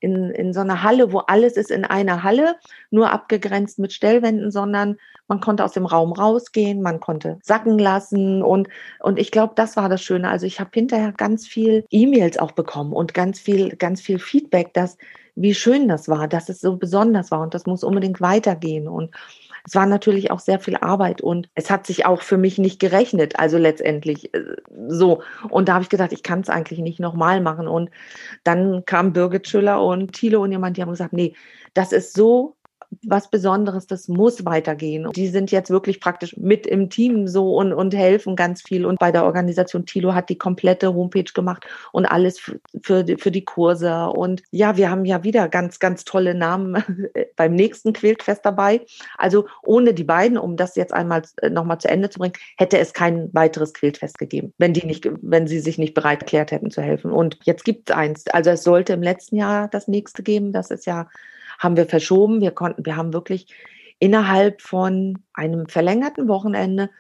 [0.05, 2.57] in, in so einer Halle, wo alles ist in einer Halle,
[2.91, 8.43] nur abgegrenzt mit Stellwänden, sondern man konnte aus dem Raum rausgehen, man konnte sacken lassen
[8.43, 8.69] und,
[9.01, 10.29] und ich glaube, das war das Schöne.
[10.29, 14.75] Also ich habe hinterher ganz viel E-Mails auch bekommen und ganz viel, ganz viel Feedback,
[14.75, 14.99] dass
[15.37, 19.11] wie schön das war, dass es so besonders war und das muss unbedingt weitergehen und
[19.67, 22.79] es war natürlich auch sehr viel Arbeit und es hat sich auch für mich nicht
[22.79, 24.57] gerechnet, also letztendlich äh,
[24.89, 25.23] so.
[25.49, 27.67] Und da habe ich gedacht, ich kann es eigentlich nicht nochmal machen.
[27.67, 27.91] Und
[28.45, 31.35] dann kam Birgit Schüller und Thilo und jemand, die haben gesagt, nee,
[31.73, 32.57] das ist so
[33.05, 35.11] was Besonderes, das muss weitergehen.
[35.13, 38.87] Die sind jetzt wirklich praktisch mit im Team so und, und helfen ganz viel.
[38.87, 43.45] Und bei der Organisation Tilo hat die komplette Homepage gemacht und alles für, für die
[43.45, 44.07] Kurse.
[44.09, 46.83] Und ja, wir haben ja wieder ganz, ganz tolle Namen
[47.37, 48.81] beim nächsten Quiltfest dabei.
[49.19, 52.79] Also ohne die beiden, um das jetzt einmal äh, nochmal zu Ende zu bringen, hätte
[52.79, 56.71] es kein weiteres Quiltfest gegeben, wenn die nicht, wenn sie sich nicht bereit erklärt hätten
[56.71, 57.11] zu helfen.
[57.11, 58.27] Und jetzt gibt es eins.
[58.29, 60.53] Also es sollte im letzten Jahr das nächste geben.
[60.53, 61.09] Das ist ja
[61.59, 62.41] haben wir verschoben.
[62.41, 63.47] Wir konnten, wir haben wirklich
[63.99, 66.91] innerhalb von einem verlängerten Wochenende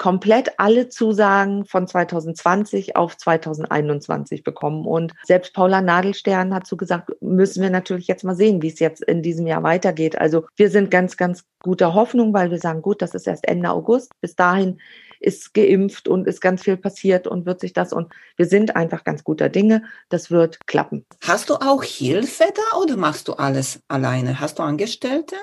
[0.00, 4.86] komplett alle Zusagen von 2020 auf 2021 bekommen.
[4.86, 8.78] Und selbst Paula Nadelstern hat so gesagt, müssen wir natürlich jetzt mal sehen, wie es
[8.78, 10.18] jetzt in diesem Jahr weitergeht.
[10.18, 13.68] Also wir sind ganz, ganz guter Hoffnung, weil wir sagen, gut, das ist erst Ende
[13.68, 14.12] August.
[14.22, 14.80] Bis dahin
[15.20, 19.04] ist geimpft und ist ganz viel passiert und wird sich das und wir sind einfach
[19.04, 19.84] ganz guter Dinge.
[20.08, 21.06] Das wird klappen.
[21.22, 24.40] Hast du auch Hilfe da oder machst du alles alleine?
[24.40, 25.36] Hast du Angestellte?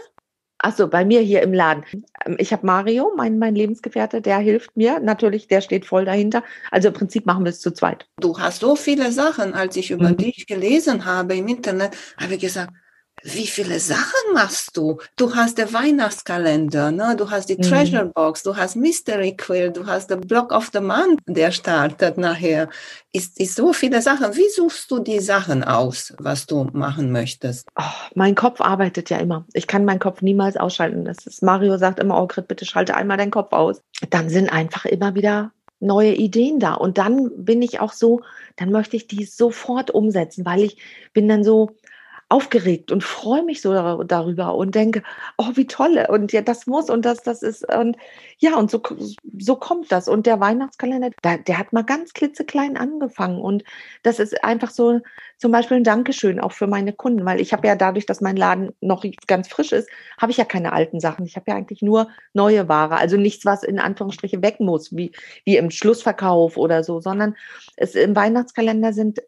[0.60, 1.84] Achso, bei mir hier im Laden.
[2.40, 5.00] Ich habe Mario, mein, mein Lebensgefährte, der hilft mir.
[5.00, 6.44] Natürlich, der steht voll dahinter.
[6.72, 8.08] Also im Prinzip machen wir es zu zweit.
[8.20, 10.18] Du hast so viele Sachen, als ich über mhm.
[10.18, 12.74] dich gelesen habe im Internet, habe ich gesagt,
[13.24, 15.00] wie viele Sachen machst du?
[15.16, 17.16] Du hast den Weihnachtskalender, ne?
[17.18, 17.64] du hast die mhm.
[17.64, 22.18] Treasure Box, du hast Mystery Quill, du hast den Block of the Month, der startet
[22.18, 22.70] nachher.
[23.12, 24.36] Ist, ist so viele Sachen.
[24.36, 27.68] Wie suchst du die Sachen aus, was du machen möchtest?
[27.78, 29.46] Oh, mein Kopf arbeitet ja immer.
[29.54, 31.06] Ich kann meinen Kopf niemals ausschalten.
[31.06, 33.82] Das ist, Mario sagt immer, oh Grit, bitte schalte einmal deinen Kopf aus.
[34.10, 36.74] Dann sind einfach immer wieder neue Ideen da.
[36.74, 38.22] Und dann bin ich auch so,
[38.56, 40.78] dann möchte ich die sofort umsetzen, weil ich
[41.14, 41.76] bin dann so,
[42.30, 45.02] aufgeregt und freue mich so darüber und denke,
[45.38, 47.96] oh, wie toll und ja, das muss und das, das ist und
[48.40, 48.82] ja, und so,
[49.40, 50.10] so kommt das.
[50.10, 53.64] Und der Weihnachtskalender, der, der hat mal ganz klitzeklein angefangen und
[54.04, 55.00] das ist einfach so
[55.38, 58.36] zum Beispiel ein Dankeschön auch für meine Kunden, weil ich habe ja dadurch, dass mein
[58.36, 61.26] Laden noch ganz frisch ist, habe ich ja keine alten Sachen.
[61.26, 65.14] Ich habe ja eigentlich nur neue Ware, also nichts, was in Anführungsstriche weg muss, wie,
[65.46, 67.36] wie im Schlussverkauf oder so, sondern
[67.78, 69.22] es im Weihnachtskalender sind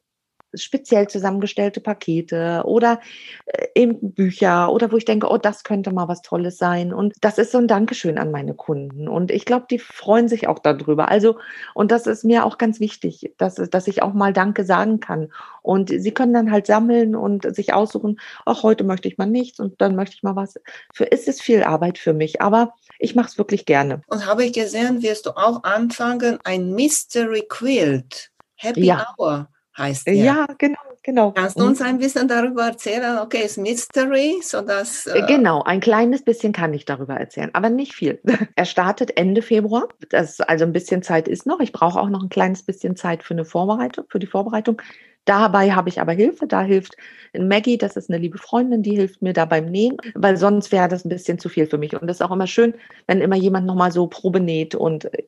[0.53, 2.99] speziell zusammengestellte Pakete oder
[3.45, 6.93] äh, eben Bücher oder wo ich denke, oh, das könnte mal was Tolles sein.
[6.93, 9.07] Und das ist so ein Dankeschön an meine Kunden.
[9.07, 11.09] Und ich glaube, die freuen sich auch darüber.
[11.09, 11.37] Also,
[11.73, 15.31] und das ist mir auch ganz wichtig, dass, dass ich auch mal Danke sagen kann.
[15.61, 19.59] Und sie können dann halt sammeln und sich aussuchen, ach, heute möchte ich mal nichts
[19.59, 20.55] und dann möchte ich mal was.
[20.93, 24.01] Für ist es viel Arbeit für mich, aber ich mache es wirklich gerne.
[24.07, 29.05] Und habe ich gesehen, wirst du auch anfangen, ein Mystery Quilt, Happy ja.
[29.17, 29.49] Hour
[29.79, 30.13] heißt der.
[30.13, 31.31] Ja, genau, genau.
[31.31, 33.19] Kannst du uns ein bisschen darüber erzählen?
[33.19, 37.69] Okay, ist Mystery, so dass äh genau, ein kleines bisschen kann ich darüber erzählen, aber
[37.69, 38.19] nicht viel.
[38.55, 41.59] er startet Ende Februar, das also ein bisschen Zeit ist noch.
[41.59, 44.81] Ich brauche auch noch ein kleines bisschen Zeit für eine Vorbereitung, für die Vorbereitung.
[45.25, 46.47] Dabei habe ich aber Hilfe.
[46.47, 46.95] Da hilft
[47.37, 50.87] Maggie, das ist eine liebe Freundin, die hilft mir da beim Nähen, weil sonst wäre
[50.87, 51.93] das ein bisschen zu viel für mich.
[51.93, 52.73] Und das ist auch immer schön,
[53.05, 55.23] wenn immer jemand nochmal so Probe näht und äh,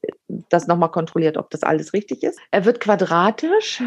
[0.50, 2.40] das nochmal kontrolliert, ob das alles richtig ist.
[2.50, 3.84] Er wird quadratisch.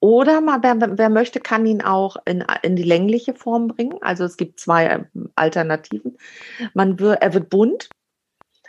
[0.00, 3.98] Oder mal, wer, wer möchte, kann ihn auch in, in die längliche Form bringen.
[4.00, 6.16] Also es gibt zwei äh, Alternativen.
[6.72, 7.90] Man wird, er wird bunt.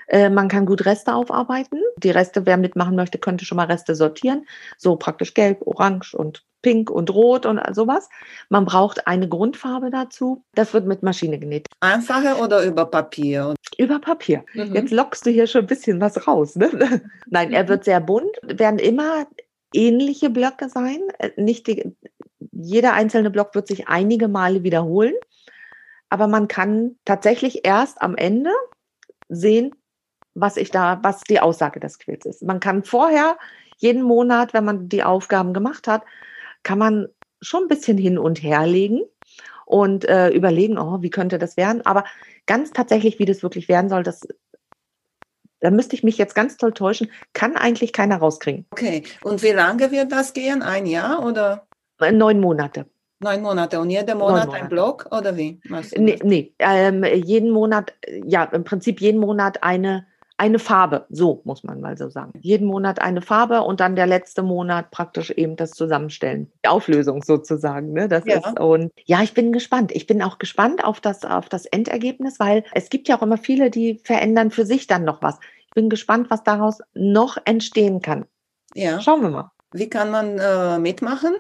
[0.08, 1.80] Äh, man kann gut Reste aufarbeiten.
[1.98, 4.46] Die Reste, wer mitmachen möchte, könnte schon mal Reste sortieren.
[4.78, 8.10] So praktisch gelb, orange und pink und rot und sowas.
[8.50, 10.44] Man braucht eine Grundfarbe dazu.
[10.54, 11.68] Das wird mit Maschine genäht.
[11.80, 13.56] Einfache oder über Papier?
[13.78, 14.44] Über Papier.
[14.54, 14.76] Mhm.
[14.76, 16.58] Jetzt lockst du hier schon ein bisschen was raus.
[16.58, 17.02] Ne?
[17.28, 19.26] Nein, er wird sehr bunt, werden immer
[19.74, 21.00] ähnliche Blöcke sein.
[21.20, 21.96] Äh, nicht die,
[22.52, 25.14] jeder einzelne Block wird sich einige Male wiederholen.
[26.10, 28.52] Aber man kann tatsächlich erst am Ende
[29.30, 29.74] sehen,
[30.34, 32.44] was ich da, was die Aussage des Quills ist.
[32.44, 33.38] Man kann vorher
[33.78, 36.04] jeden Monat, wenn man die Aufgaben gemacht hat,
[36.64, 37.08] kann man
[37.42, 39.02] schon ein bisschen hin und her legen
[39.66, 41.86] und äh, überlegen, oh, wie könnte das werden?
[41.86, 42.04] Aber
[42.46, 44.28] ganz tatsächlich, wie das wirklich werden soll, das
[45.62, 48.66] da müsste ich mich jetzt ganz toll täuschen, kann eigentlich keiner rauskriegen.
[48.72, 50.62] Okay, und wie lange wird das gehen?
[50.62, 51.68] Ein Jahr oder?
[52.00, 52.86] Äh, neun Monate.
[53.20, 54.64] Neun Monate und jeden Monat Monate.
[54.64, 55.62] ein Blog oder wie?
[55.96, 57.94] Nee, nee ähm, jeden Monat,
[58.26, 60.08] ja, im Prinzip jeden Monat eine
[60.42, 62.34] eine Farbe, so muss man mal so sagen.
[62.42, 66.52] Jeden Monat eine Farbe und dann der letzte Monat praktisch eben das Zusammenstellen.
[66.66, 67.94] Die Auflösung sozusagen.
[67.94, 68.08] Ne?
[68.08, 68.38] Das ja.
[68.38, 69.92] ist, und ja, ich bin gespannt.
[69.92, 73.38] Ich bin auch gespannt auf das, auf das Endergebnis, weil es gibt ja auch immer
[73.38, 75.38] viele, die verändern für sich dann noch was.
[75.68, 78.26] Ich bin gespannt, was daraus noch entstehen kann.
[78.74, 79.00] Ja.
[79.00, 79.52] Schauen wir mal.
[79.74, 81.36] Wie kann man äh, mitmachen?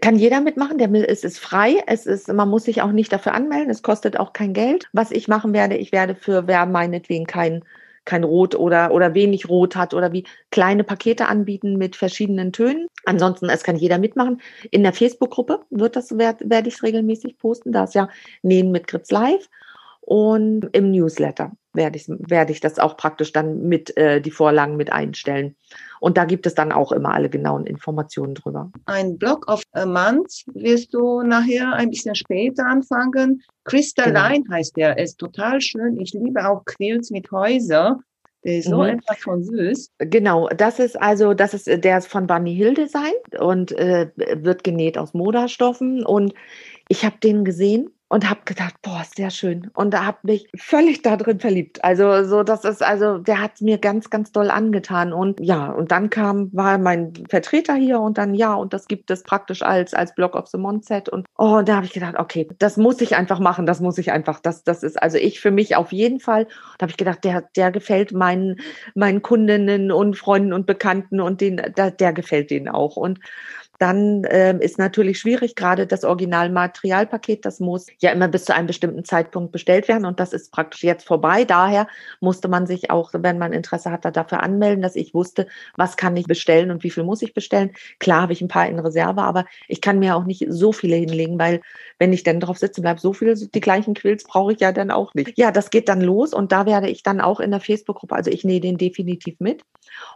[0.00, 0.76] kann jeder mitmachen.
[0.76, 1.82] Der es ist frei.
[1.86, 3.70] Es ist, man muss sich auch nicht dafür anmelden.
[3.70, 4.88] Es kostet auch kein Geld.
[4.92, 7.64] Was ich machen werde, ich werde für wer meinetwegen kein
[8.04, 12.86] kein Rot oder, oder wenig Rot hat oder wie kleine Pakete anbieten mit verschiedenen Tönen.
[13.04, 14.40] Ansonsten, es kann jeder mitmachen.
[14.70, 17.72] In der Facebook-Gruppe wird das, werde werd ich regelmäßig posten.
[17.72, 18.08] Da ist ja
[18.42, 19.48] Nähen mit Gritz Live.
[20.00, 24.76] Und im Newsletter werde ich, werde ich das auch praktisch dann mit äh, die Vorlagen
[24.76, 25.56] mit einstellen.
[26.00, 28.70] Und da gibt es dann auch immer alle genauen Informationen drüber.
[28.86, 33.42] Ein Blog of a Month wirst du nachher ein bisschen später anfangen.
[33.64, 34.54] Crystalline genau.
[34.54, 35.98] heißt der, ist total schön.
[35.98, 37.98] Ich liebe auch Quills mit Häuser.
[38.44, 38.98] Der ist so mhm.
[38.98, 39.92] etwas von süß.
[39.98, 44.64] Genau, das ist also, das ist der ist von Bunny Hill Design und äh, wird
[44.64, 46.04] genäht aus Moderstoffen.
[46.04, 46.34] Und
[46.88, 49.72] ich habe den gesehen und habe gedacht, boah, ist sehr schön.
[49.74, 51.82] Und da habe mich völlig da drin verliebt.
[51.82, 55.12] Also so, das ist also, der hat mir ganz, ganz doll angetan.
[55.12, 59.10] Und ja, und dann kam, war mein Vertreter hier und dann ja, und das gibt
[59.10, 61.08] es praktisch als als Block of the Month Set.
[61.08, 64.12] Und oh, da habe ich gedacht, okay, das muss ich einfach machen, das muss ich
[64.12, 66.44] einfach, das, das ist also ich für mich auf jeden Fall.
[66.78, 68.60] Da habe ich gedacht, der, der gefällt meinen
[68.94, 72.94] meinen Kundinnen und Freunden und Bekannten und den, der, der gefällt denen auch.
[72.94, 73.18] Und
[73.78, 78.66] dann ähm, ist natürlich schwierig, gerade das Originalmaterialpaket, das muss ja immer bis zu einem
[78.66, 81.44] bestimmten Zeitpunkt bestellt werden und das ist praktisch jetzt vorbei.
[81.44, 81.88] Daher
[82.20, 86.16] musste man sich auch, wenn man Interesse hat, dafür anmelden, dass ich wusste, was kann
[86.16, 87.72] ich bestellen und wie viel muss ich bestellen.
[87.98, 90.96] Klar habe ich ein paar in Reserve, aber ich kann mir auch nicht so viele
[90.96, 91.60] hinlegen, weil
[91.98, 94.90] wenn ich dann drauf sitzen bleibe, so viele, die gleichen Quills brauche ich ja dann
[94.90, 95.36] auch nicht.
[95.36, 98.30] Ja, das geht dann los und da werde ich dann auch in der Facebook-Gruppe, also
[98.30, 99.62] ich nähe den definitiv mit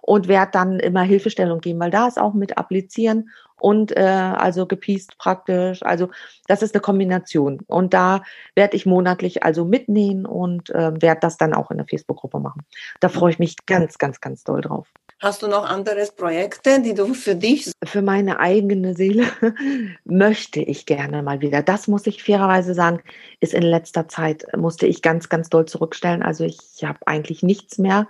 [0.03, 4.67] und werde dann immer Hilfestellung geben, weil da ist auch mit Applizieren und äh, also
[4.67, 5.83] gepiest praktisch.
[5.83, 6.11] Also
[6.47, 7.61] das ist eine Kombination.
[7.67, 8.23] Und da
[8.55, 12.63] werde ich monatlich also mitnehmen und äh, werde das dann auch in der Facebook-Gruppe machen.
[13.01, 14.89] Da freue ich mich ganz, ganz, ganz doll drauf.
[15.21, 17.73] Hast du noch andere Projekte, die du für dich?
[17.85, 19.25] Für meine eigene Seele
[20.05, 21.61] möchte ich gerne mal wieder.
[21.63, 23.01] Das muss ich fairerweise sagen,
[23.41, 26.23] ist in letzter Zeit, musste ich ganz, ganz doll zurückstellen.
[26.23, 28.07] Also ich habe eigentlich nichts mehr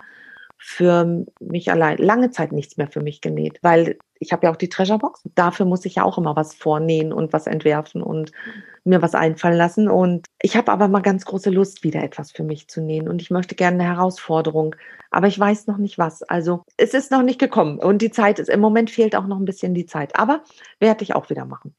[0.61, 4.57] für mich allein, lange Zeit nichts mehr für mich genäht, weil ich habe ja auch
[4.57, 5.21] die Treasure Box.
[5.33, 8.33] Dafür muss ich ja auch immer was vornähen und was entwerfen und
[8.83, 9.87] mir was einfallen lassen.
[9.87, 13.07] Und ich habe aber mal ganz große Lust, wieder etwas für mich zu nähen.
[13.07, 14.75] Und ich möchte gerne eine Herausforderung.
[15.09, 16.23] Aber ich weiß noch nicht was.
[16.23, 17.79] Also es ist noch nicht gekommen.
[17.79, 20.19] Und die Zeit ist, im Moment fehlt auch noch ein bisschen die Zeit.
[20.19, 20.43] Aber
[20.79, 21.73] werde ich auch wieder machen.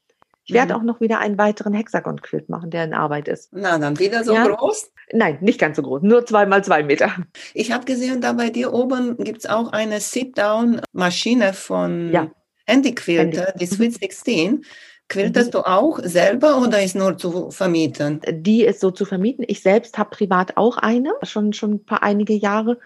[0.45, 0.79] Ich werde mhm.
[0.79, 3.49] auch noch wieder einen weiteren Hexagon-Quilt machen, der in Arbeit ist.
[3.53, 4.47] Na, dann wieder so ja.
[4.47, 4.91] groß?
[5.13, 7.11] Nein, nicht ganz so groß, nur zwei mal zwei Meter.
[7.53, 12.31] Ich habe gesehen, da bei dir oben gibt es auch eine Sit-Down-Maschine von ja.
[12.65, 13.59] Handy Quilter, Handy.
[13.59, 14.65] die Sweet 16.
[15.09, 15.51] Quiltest mhm.
[15.51, 18.21] du auch selber oder ist nur zu vermieten?
[18.29, 19.43] Die ist so zu vermieten.
[19.47, 22.79] Ich selbst habe privat auch eine, schon, schon ein paar einige Jahre.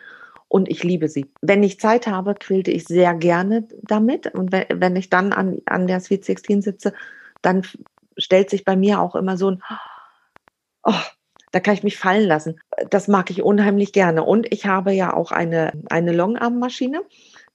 [0.48, 1.28] Und ich liebe sie.
[1.42, 4.34] Wenn ich Zeit habe, quilte ich sehr gerne damit.
[4.34, 6.94] Und wenn ich dann an, an der Sweet 16 sitze,
[7.46, 7.64] dann
[8.18, 9.64] stellt sich bei mir auch immer so ein,
[10.84, 10.94] oh,
[11.52, 12.60] da kann ich mich fallen lassen.
[12.90, 14.24] Das mag ich unheimlich gerne.
[14.24, 17.04] Und ich habe ja auch eine, eine Longarm-Maschine.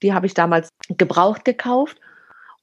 [0.03, 2.00] Die habe ich damals gebraucht gekauft.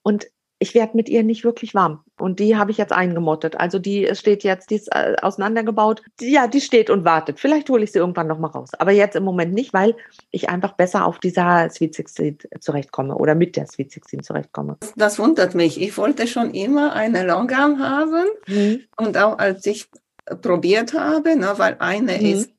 [0.02, 0.26] Und
[0.60, 2.00] ich werde mit ihr nicht wirklich warm.
[2.18, 3.58] Und die habe ich jetzt eingemottet.
[3.58, 6.02] Also die steht jetzt, die ist äh, auseinandergebaut.
[6.20, 7.38] Ja, die steht und wartet.
[7.38, 8.70] Vielleicht hole ich sie irgendwann nochmal raus.
[8.78, 9.94] Aber jetzt im Moment nicht, weil
[10.30, 14.78] ich einfach besser auf dieser Sweet 16 zurechtkomme oder mit der Sweet 16 zurechtkomme.
[14.96, 15.80] Das wundert mich.
[15.80, 18.26] Ich wollte schon immer eine Longarm haben.
[18.48, 18.80] Mhm.
[18.96, 19.86] Und auch als ich
[20.42, 22.26] probiert habe, ne, weil eine mhm.
[22.26, 22.50] ist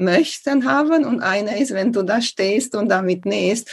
[0.00, 3.68] möchten haben und eine ist, wenn du da stehst und damit nähst.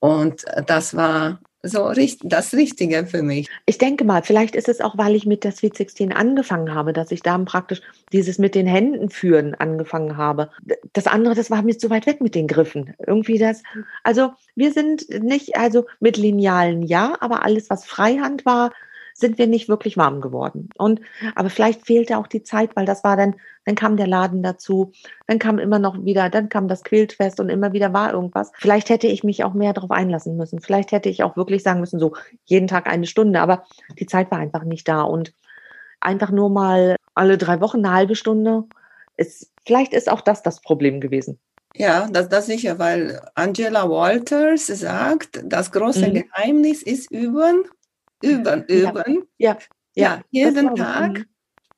[0.00, 1.92] Und das war so
[2.22, 3.48] das Richtige für mich.
[3.66, 6.92] Ich denke mal, vielleicht ist es auch, weil ich mit der Sweet 16 angefangen habe,
[6.92, 10.50] dass ich da praktisch dieses mit den Händen führen angefangen habe.
[10.92, 12.94] Das andere, das war mir zu weit weg mit den Griffen.
[13.06, 13.62] Irgendwie das,
[14.04, 18.72] also wir sind nicht, also mit Linealen ja, aber alles, was Freihand war,
[19.20, 20.68] sind wir nicht wirklich warm geworden.
[20.76, 21.00] Und,
[21.34, 24.92] aber vielleicht fehlte auch die Zeit, weil das war dann, dann kam der Laden dazu,
[25.26, 28.50] dann kam immer noch wieder, dann kam das Quiltfest und immer wieder war irgendwas.
[28.58, 30.60] Vielleicht hätte ich mich auch mehr darauf einlassen müssen.
[30.60, 33.64] Vielleicht hätte ich auch wirklich sagen müssen, so jeden Tag eine Stunde, aber
[33.98, 35.32] die Zeit war einfach nicht da und
[36.00, 38.64] einfach nur mal alle drei Wochen eine halbe Stunde
[39.16, 41.38] ist, vielleicht ist auch das das Problem gewesen.
[41.76, 46.14] Ja, das, das sicher, weil Angela Walters sagt, das große mhm.
[46.14, 47.64] Geheimnis ist üben
[48.22, 49.22] üben, üben.
[49.38, 49.56] Ja,
[49.94, 51.26] ja, ja jeden Tag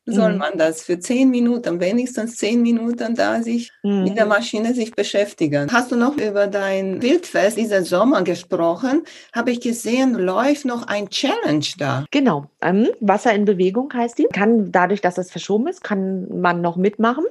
[0.06, 0.12] mhm.
[0.12, 4.04] soll man das für zehn Minuten, wenigstens zehn Minuten da sich mhm.
[4.04, 5.72] mit der Maschine sich beschäftigen.
[5.72, 9.02] Hast du noch über dein Wildfest diesen Sommer gesprochen?
[9.32, 12.04] Habe ich gesehen, läuft noch ein Challenge da.
[12.10, 12.46] Genau.
[12.60, 14.26] Ähm, Wasser in Bewegung heißt die.
[14.32, 17.24] Kann dadurch, dass es verschoben ist, kann man noch mitmachen.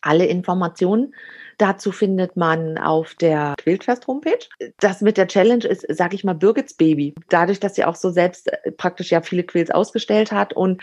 [0.00, 1.12] Alle Informationen
[1.58, 4.46] Dazu findet man auf der Quiltfest-Homepage.
[4.78, 7.14] Das mit der Challenge ist, sage ich mal, Birgits Baby.
[7.28, 10.82] Dadurch, dass sie auch so selbst äh, praktisch ja viele Quilts ausgestellt hat und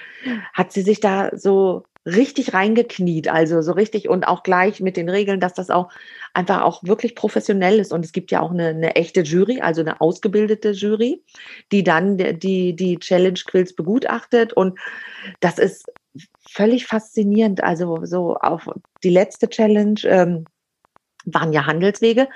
[0.54, 5.10] hat sie sich da so richtig reingekniet, also so richtig und auch gleich mit den
[5.10, 5.90] Regeln, dass das auch
[6.34, 7.92] einfach auch wirklich professionell ist.
[7.92, 11.24] Und es gibt ja auch eine, eine echte Jury, also eine ausgebildete Jury,
[11.72, 14.54] die dann die, die Challenge Quilts begutachtet.
[14.54, 14.78] Und
[15.40, 15.92] das ist
[16.48, 17.64] völlig faszinierend.
[17.64, 18.70] Also so auf
[19.04, 20.46] die letzte Challenge, ähm,
[21.26, 22.28] waren ja Handelswege,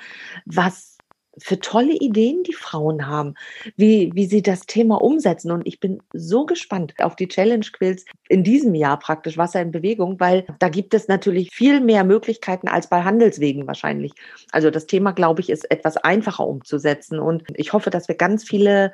[0.44, 0.98] was
[1.38, 3.34] für tolle Ideen die Frauen haben,
[3.76, 5.50] wie, wie sie das Thema umsetzen.
[5.52, 9.70] Und ich bin so gespannt auf die Challenge Quills in diesem Jahr praktisch Wasser in
[9.70, 14.12] Bewegung, weil da gibt es natürlich viel mehr Möglichkeiten als bei Handelswegen wahrscheinlich.
[14.50, 17.18] Also das Thema, glaube ich, ist etwas einfacher umzusetzen.
[17.18, 18.92] Und ich hoffe, dass wir ganz viele,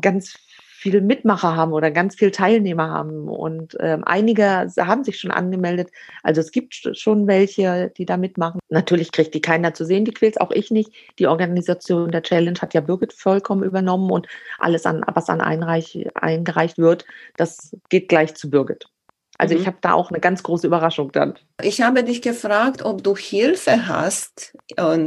[0.00, 0.34] ganz
[0.78, 3.28] viele Mitmacher haben oder ganz viele Teilnehmer haben.
[3.28, 5.90] Und ähm, einige haben sich schon angemeldet.
[6.22, 8.60] Also es gibt schon welche, die da mitmachen.
[8.68, 10.92] Natürlich kriegt die keiner zu sehen, die Quills, auch ich nicht.
[11.18, 16.06] Die Organisation der Challenge hat ja Birgit vollkommen übernommen und alles, an, was an einreich,
[16.14, 17.04] eingereicht wird,
[17.36, 18.88] das geht gleich zu Birgit.
[19.38, 19.60] Also mhm.
[19.60, 21.34] ich habe da auch eine ganz große Überraschung dann.
[21.62, 24.56] Ich habe dich gefragt, ob du Hilfe hast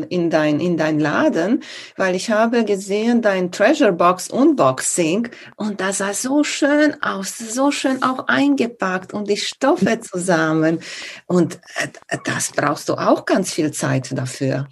[0.09, 1.63] in dein, in dein Laden,
[1.97, 7.71] weil ich habe gesehen dein Treasure Box Unboxing und das sah so schön aus, so
[7.71, 10.79] schön auch eingepackt und die Stoffe zusammen.
[11.27, 11.55] Und
[12.07, 14.67] äh, das brauchst du auch ganz viel Zeit dafür.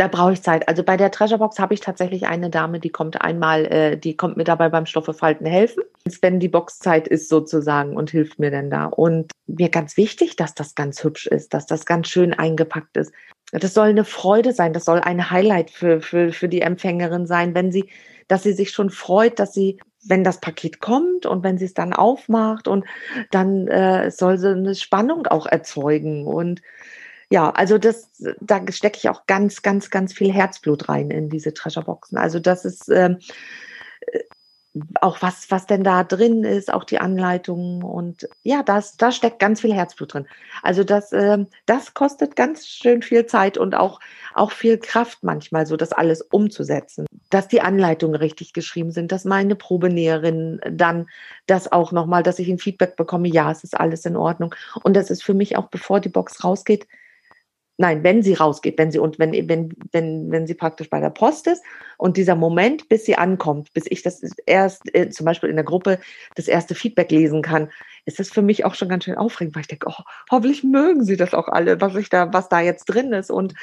[0.00, 0.66] Da brauche ich Zeit.
[0.66, 4.16] Also bei der Treasure Box habe ich tatsächlich eine Dame, die kommt einmal, äh, die
[4.16, 5.82] kommt mir dabei beim Stoffefalten helfen,
[6.22, 8.86] wenn die Boxzeit ist sozusagen und hilft mir dann da.
[8.86, 13.12] Und mir ganz wichtig, dass das ganz hübsch ist, dass das ganz schön eingepackt ist.
[13.52, 17.54] Das soll eine Freude sein, das soll ein Highlight für, für, für die Empfängerin sein,
[17.54, 17.90] wenn sie,
[18.26, 21.74] dass sie sich schon freut, dass sie wenn das Paket kommt und wenn sie es
[21.74, 22.86] dann aufmacht und
[23.32, 26.62] dann äh, soll sie eine Spannung auch erzeugen und
[27.30, 31.54] ja, also das, da stecke ich auch ganz, ganz, ganz viel Herzblut rein in diese
[31.54, 32.18] Treasure-Boxen.
[32.18, 33.18] Also das ist ähm,
[34.00, 34.20] äh,
[35.00, 39.40] auch was, was denn da drin ist, auch die Anleitungen und ja, das, da steckt
[39.40, 40.28] ganz viel Herzblut drin.
[40.62, 44.00] Also das, ähm, das kostet ganz schön viel Zeit und auch,
[44.34, 47.06] auch viel Kraft manchmal, so das alles umzusetzen.
[47.30, 51.08] Dass die Anleitungen richtig geschrieben sind, dass meine Probenäherin dann
[51.46, 54.54] das auch nochmal, dass ich ein Feedback bekomme, ja, es ist alles in Ordnung.
[54.82, 56.86] Und das ist für mich auch, bevor die Box rausgeht,
[57.80, 61.08] nein, wenn sie rausgeht, wenn sie und wenn, wenn, wenn, wenn sie praktisch bei der
[61.08, 61.62] Post ist
[61.96, 65.64] und dieser Moment, bis sie ankommt, bis ich das erst äh, zum Beispiel in der
[65.64, 65.98] Gruppe
[66.34, 67.70] das erste Feedback lesen kann,
[68.04, 71.04] ist das für mich auch schon ganz schön aufregend, weil ich denke, oh, hoffentlich mögen
[71.04, 73.30] sie das auch alle, was ich da, was da jetzt drin ist.
[73.30, 73.54] Und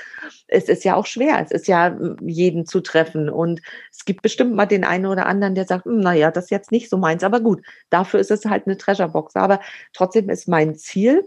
[0.47, 1.39] es ist ja auch schwer.
[1.43, 3.30] Es ist ja jeden zu treffen.
[3.30, 3.61] Und
[3.91, 6.72] es gibt bestimmt mal den einen oder anderen, der sagt, hm, naja, das ist jetzt
[6.72, 7.24] nicht so meins.
[7.24, 9.36] Aber gut, dafür ist es halt eine Treasure Box.
[9.36, 9.59] Aber
[9.93, 11.24] trotzdem ist mein Ziel,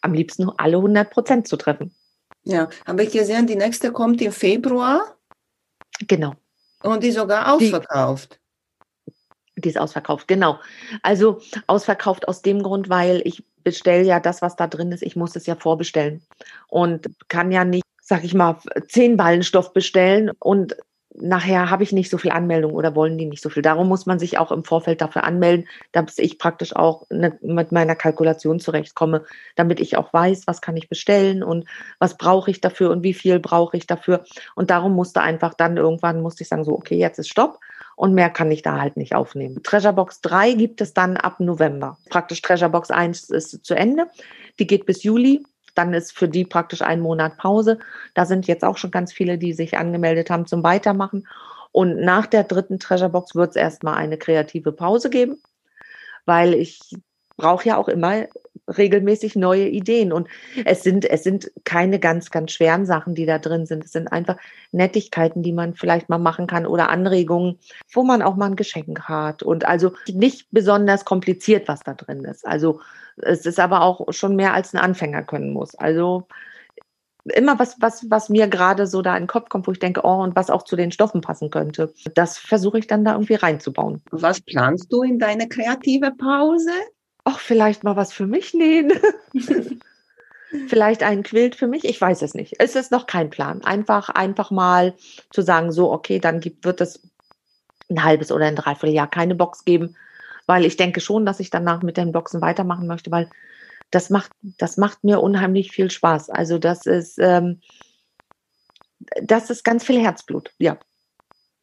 [0.00, 1.94] am liebsten alle 100 Prozent zu treffen.
[2.44, 5.16] Ja, habe ich gesehen, die nächste kommt im Februar.
[6.08, 6.34] Genau.
[6.82, 8.40] Und die sogar ausverkauft.
[9.56, 10.58] Die ist ausverkauft, genau.
[11.02, 15.02] Also ausverkauft aus dem Grund, weil ich bestelle ja das, was da drin ist.
[15.02, 16.22] Ich muss es ja vorbestellen
[16.68, 20.76] und kann ja nicht, sag ich mal, zehn Ballen Stoff bestellen und
[21.14, 23.62] nachher habe ich nicht so viel Anmeldung oder wollen die nicht so viel.
[23.62, 27.72] Darum muss man sich auch im Vorfeld dafür anmelden, dass ich praktisch auch ne, mit
[27.72, 29.24] meiner Kalkulation zurechtkomme,
[29.56, 33.14] damit ich auch weiß, was kann ich bestellen und was brauche ich dafür und wie
[33.14, 34.24] viel brauche ich dafür.
[34.54, 37.58] Und darum musste einfach dann irgendwann musste ich sagen, so, okay, jetzt ist Stopp
[37.96, 39.62] und mehr kann ich da halt nicht aufnehmen.
[39.62, 41.98] Treasure Box 3 gibt es dann ab November.
[42.08, 44.06] Praktisch Treasure Box 1 ist zu Ende.
[44.58, 45.42] Die geht bis Juli
[45.74, 47.78] dann ist für die praktisch ein Monat Pause.
[48.14, 51.26] Da sind jetzt auch schon ganz viele, die sich angemeldet haben zum Weitermachen.
[51.72, 55.40] Und nach der dritten Treasure Box wird es erstmal eine kreative Pause geben,
[56.24, 56.80] weil ich
[57.40, 58.26] brauche ja auch immer
[58.76, 60.12] regelmäßig neue Ideen.
[60.12, 60.28] Und
[60.64, 63.84] es sind, es sind keine ganz, ganz schweren Sachen, die da drin sind.
[63.84, 64.36] Es sind einfach
[64.72, 67.58] Nettigkeiten, die man vielleicht mal machen kann oder Anregungen,
[67.92, 69.42] wo man auch mal ein Geschenk hat.
[69.42, 72.46] Und also nicht besonders kompliziert, was da drin ist.
[72.46, 72.80] Also
[73.16, 75.74] es ist aber auch schon mehr als ein Anfänger können muss.
[75.74, 76.26] Also
[77.24, 80.02] immer was, was, was mir gerade so da in den Kopf kommt, wo ich denke,
[80.04, 81.92] oh, und was auch zu den Stoffen passen könnte.
[82.14, 84.02] Das versuche ich dann da irgendwie reinzubauen.
[84.10, 86.72] Was planst du in deine kreative Pause?
[87.24, 88.92] Ach, vielleicht mal was für mich nähen.
[90.68, 91.84] vielleicht ein Quilt für mich.
[91.84, 92.56] Ich weiß es nicht.
[92.58, 93.62] Es ist noch kein Plan.
[93.64, 94.94] Einfach, einfach mal
[95.30, 97.00] zu sagen, so, okay, dann gibt, wird es
[97.88, 99.96] ein halbes oder ein Dreivierteljahr keine Box geben,
[100.46, 103.28] weil ich denke schon, dass ich danach mit den Boxen weitermachen möchte, weil
[103.90, 106.30] das macht, das macht mir unheimlich viel Spaß.
[106.30, 107.60] Also das ist, ähm,
[109.22, 110.78] das ist ganz viel Herzblut, ja.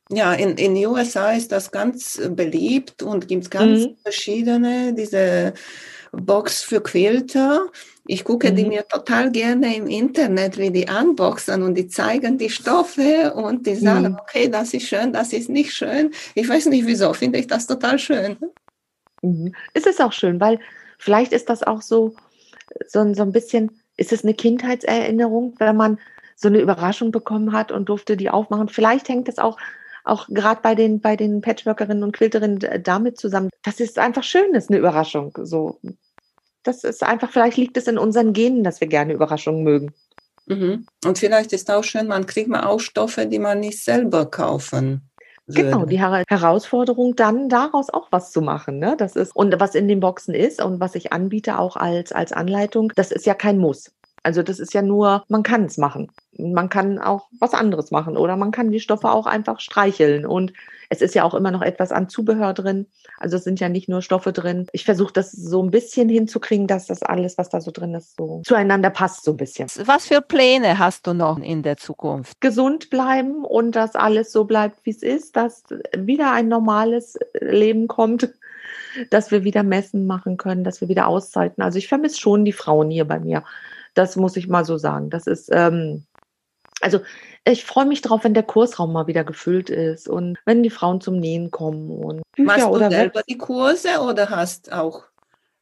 [0.10, 3.96] Ja, in in USA ist das ganz beliebt und gibt ganz Mhm.
[4.04, 5.54] verschiedene diese
[6.14, 7.68] Box für Quilter.
[8.06, 8.70] Ich gucke die Mhm.
[8.70, 13.76] mir total gerne im Internet, wie die unboxen und die zeigen die Stoffe und die
[13.76, 14.20] sagen, Mhm.
[14.22, 16.12] okay, das ist schön, das ist nicht schön.
[16.36, 18.38] Ich weiß nicht wieso, finde ich das total schön.
[19.22, 19.54] Mhm.
[19.74, 20.60] Es ist auch schön, weil
[20.98, 22.16] vielleicht ist das auch so,
[22.88, 26.00] so, so ein bisschen, ist es eine Kindheitserinnerung, wenn man
[26.38, 28.70] so eine Überraschung bekommen hat und durfte die aufmachen.
[28.70, 29.58] Vielleicht hängt es auch,
[30.08, 33.50] auch gerade bei den, bei den Patchworkerinnen und Quilterinnen d- damit zusammen.
[33.64, 35.34] Das ist einfach schön, ist eine Überraschung.
[35.44, 35.80] So.
[36.64, 39.94] Das ist einfach, vielleicht liegt es in unseren Genen, dass wir gerne Überraschungen mögen.
[40.48, 40.86] Mhm.
[41.06, 45.02] Und vielleicht ist auch schön, man kriegt mal auch Stoffe, die man nicht selber kaufen
[45.50, 45.92] Genau, würde.
[45.92, 48.80] die Hera- Herausforderung, dann daraus auch was zu machen.
[48.80, 48.96] Ne?
[48.98, 52.34] Das ist, und was in den Boxen ist und was ich anbiete auch als, als
[52.34, 53.92] Anleitung, das ist ja kein Muss.
[54.28, 56.12] Also das ist ja nur, man kann es machen.
[56.38, 60.26] Man kann auch was anderes machen oder man kann die Stoffe auch einfach streicheln.
[60.26, 60.52] Und
[60.90, 62.88] es ist ja auch immer noch etwas an Zubehör drin.
[63.18, 64.68] Also es sind ja nicht nur Stoffe drin.
[64.74, 68.18] Ich versuche das so ein bisschen hinzukriegen, dass das alles, was da so drin ist,
[68.18, 69.70] so zueinander passt so ein bisschen.
[69.86, 72.42] Was für Pläne hast du noch in der Zukunft?
[72.42, 75.64] gesund bleiben und dass alles so bleibt, wie es ist, dass
[75.96, 78.34] wieder ein normales Leben kommt,
[79.10, 81.64] dass wir wieder Messen machen können, dass wir wieder Auszeiten.
[81.64, 83.44] Also ich vermisse schon die Frauen hier bei mir.
[83.98, 85.10] Das muss ich mal so sagen.
[85.10, 86.06] Das ist, ähm,
[86.82, 87.00] also
[87.46, 91.02] ich freue mich drauf, wenn der Kursraum mal wieder gefüllt ist und wenn die Frauen
[91.02, 95.04] zum Nähen kommen und Machst Bücher du oder selber die Kurse oder hast auch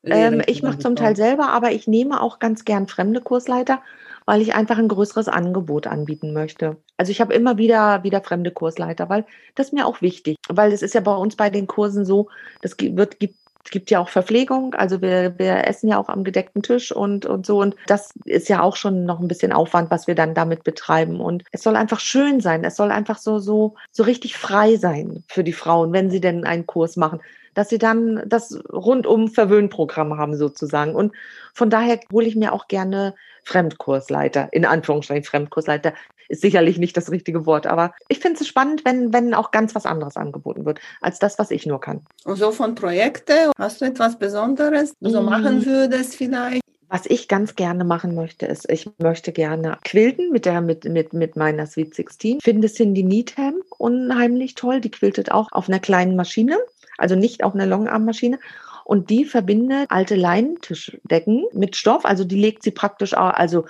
[0.03, 3.81] ähm, ich mache zum Teil selber, aber ich nehme auch ganz gern fremde Kursleiter,
[4.25, 6.77] weil ich einfach ein größeres Angebot anbieten möchte.
[6.97, 9.25] Also ich habe immer wieder wieder fremde Kursleiter, weil
[9.55, 12.29] das ist mir auch wichtig, weil es ist ja bei uns bei den Kursen so,
[12.61, 13.35] das wird gibt
[13.71, 17.45] gibt ja auch Verpflegung, also wir, wir essen ja auch am gedeckten Tisch und, und
[17.45, 17.61] so.
[17.61, 21.19] Und das ist ja auch schon noch ein bisschen Aufwand, was wir dann damit betreiben.
[21.19, 22.63] Und es soll einfach schön sein.
[22.63, 26.45] Es soll einfach so, so, so richtig frei sein für die Frauen, wenn sie denn
[26.45, 27.19] einen Kurs machen
[27.55, 30.93] dass sie dann das rundum Verwöhnprogramm haben sozusagen.
[30.93, 31.13] Und
[31.53, 35.93] von daher hole ich mir auch gerne Fremdkursleiter, in Anführungsstrichen Fremdkursleiter
[36.29, 39.75] ist sicherlich nicht das richtige Wort, aber ich finde es spannend, wenn, wenn auch ganz
[39.75, 42.01] was anderes angeboten wird, als das, was ich nur kann.
[42.23, 45.25] Und so von Projekte, hast du etwas Besonderes, du so Mm.
[45.25, 46.61] machen würdest vielleicht?
[46.87, 51.13] Was ich ganz gerne machen möchte, ist, ich möchte gerne quilten mit der, mit, mit,
[51.13, 52.41] mit meiner Sweet 16.
[52.41, 54.81] Finde Cindy Needham unheimlich toll.
[54.81, 56.57] Die quiltet auch auf einer kleinen Maschine,
[56.99, 58.39] also nicht auf einer Longarm-Maschine.
[58.83, 62.05] Und die verbindet alte Leinentischdecken mit Stoff.
[62.05, 63.65] Also die legt sie praktisch auch, also,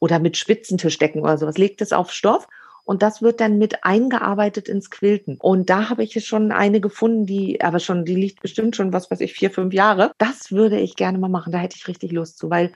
[0.00, 2.48] oder mit Spitzentischdecken oder sowas, legt es auf Stoff.
[2.84, 5.36] Und das wird dann mit eingearbeitet ins Quilten.
[5.38, 9.08] Und da habe ich schon eine gefunden, die aber schon, die liegt bestimmt schon, was
[9.08, 10.10] weiß ich, vier, fünf Jahre.
[10.18, 11.52] Das würde ich gerne mal machen.
[11.52, 12.72] Da hätte ich richtig Lust zu, weil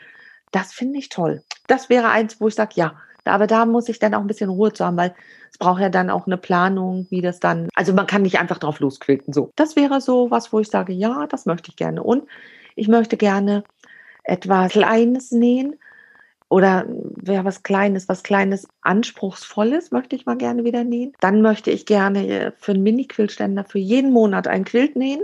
[0.52, 1.42] das finde ich toll.
[1.66, 2.94] Das wäre eins, wo ich sage, ja,
[3.24, 5.14] aber da muss ich dann auch ein bisschen Ruhe zu haben, weil
[5.50, 8.58] es braucht ja dann auch eine Planung, wie das dann, also man kann nicht einfach
[8.58, 9.32] drauf losquilten.
[9.32, 12.02] So, das wäre so was, wo ich sage, ja, das möchte ich gerne.
[12.02, 12.24] Und
[12.76, 13.64] ich möchte gerne
[14.24, 15.76] etwas Kleines nähen
[16.48, 16.86] oder
[17.26, 21.12] ja, was Kleines, was Kleines, Anspruchsvolles möchte ich mal gerne wieder nähen.
[21.20, 25.22] Dann möchte ich gerne äh, für einen Mini-Quiltständer für jeden Monat ein Quilt nähen.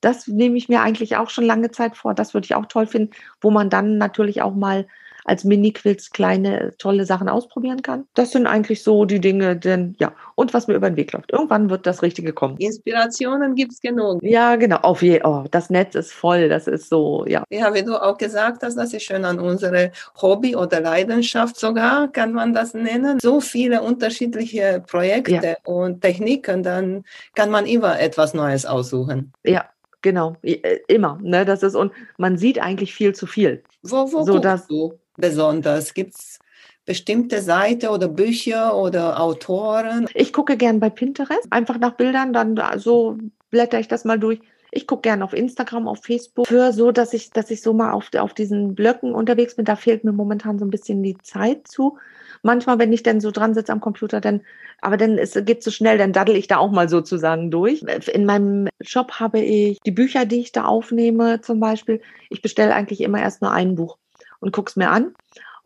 [0.00, 2.14] Das nehme ich mir eigentlich auch schon lange Zeit vor.
[2.14, 4.86] Das würde ich auch toll finden, wo man dann natürlich auch mal
[5.24, 8.06] als Mini-Quills kleine tolle Sachen ausprobieren kann.
[8.14, 11.32] Das sind eigentlich so die Dinge, denn ja, und was mir über den Weg läuft.
[11.32, 12.56] Irgendwann wird das Richtige kommen.
[12.58, 14.22] Inspirationen gibt es genug.
[14.22, 14.76] Ja, genau.
[14.76, 16.48] Auf je, oh, das Netz ist voll.
[16.48, 17.44] Das ist so, ja.
[17.50, 22.08] Ja, wie du auch gesagt hast, das ist schön an unsere Hobby oder Leidenschaft sogar,
[22.12, 23.18] kann man das nennen.
[23.20, 25.56] So viele unterschiedliche Projekte ja.
[25.64, 27.04] und Techniken, dann
[27.34, 29.32] kann man immer etwas Neues aussuchen.
[29.44, 29.64] Ja,
[30.02, 31.18] Genau, äh, immer.
[31.22, 31.46] Ne?
[31.46, 33.62] Das ist, und man sieht eigentlich viel zu viel.
[33.82, 35.94] Wo, wo so, dass, du besonders?
[35.94, 36.38] Gibt es
[36.84, 40.06] bestimmte Seiten oder Bücher oder Autoren?
[40.14, 43.18] Ich gucke gern bei Pinterest, einfach nach Bildern, dann so
[43.50, 44.40] blätter ich das mal durch.
[44.70, 47.92] Ich gucke gerne auf Instagram, auf Facebook, für so, dass ich, dass ich so mal
[47.92, 49.64] auf, auf diesen Blöcken unterwegs bin.
[49.64, 51.96] Da fehlt mir momentan so ein bisschen die Zeit zu
[52.44, 54.42] manchmal, wenn ich dann so dran sitze am Computer, dann,
[54.80, 57.82] aber dann ist, geht so schnell, dann daddel ich da auch mal sozusagen durch.
[58.12, 62.00] In meinem Shop habe ich die Bücher, die ich da aufnehme, zum Beispiel.
[62.30, 63.98] Ich bestelle eigentlich immer erst nur ein Buch
[64.44, 65.14] und gucke es mir an.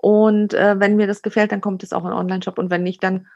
[0.00, 2.58] Und äh, wenn mir das gefällt, dann kommt es auch in Online-Shop.
[2.58, 3.26] Und wenn nicht, dann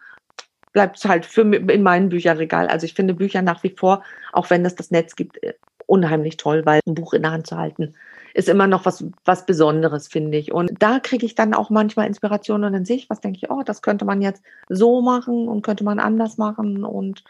[0.73, 2.69] bleibt es halt für, in meinem Bücherregal.
[2.69, 5.55] Also ich finde Bücher nach wie vor, auch wenn es das Netz gibt, äh,
[5.87, 7.95] unheimlich toll, weil ein Buch in der Hand zu halten
[8.35, 10.53] ist immer noch was, was Besonderes, finde ich.
[10.53, 13.63] Und da kriege ich dann auch manchmal Inspiration und dann sehe was, denke ich, oh,
[13.63, 17.25] das könnte man jetzt so machen und könnte man anders machen und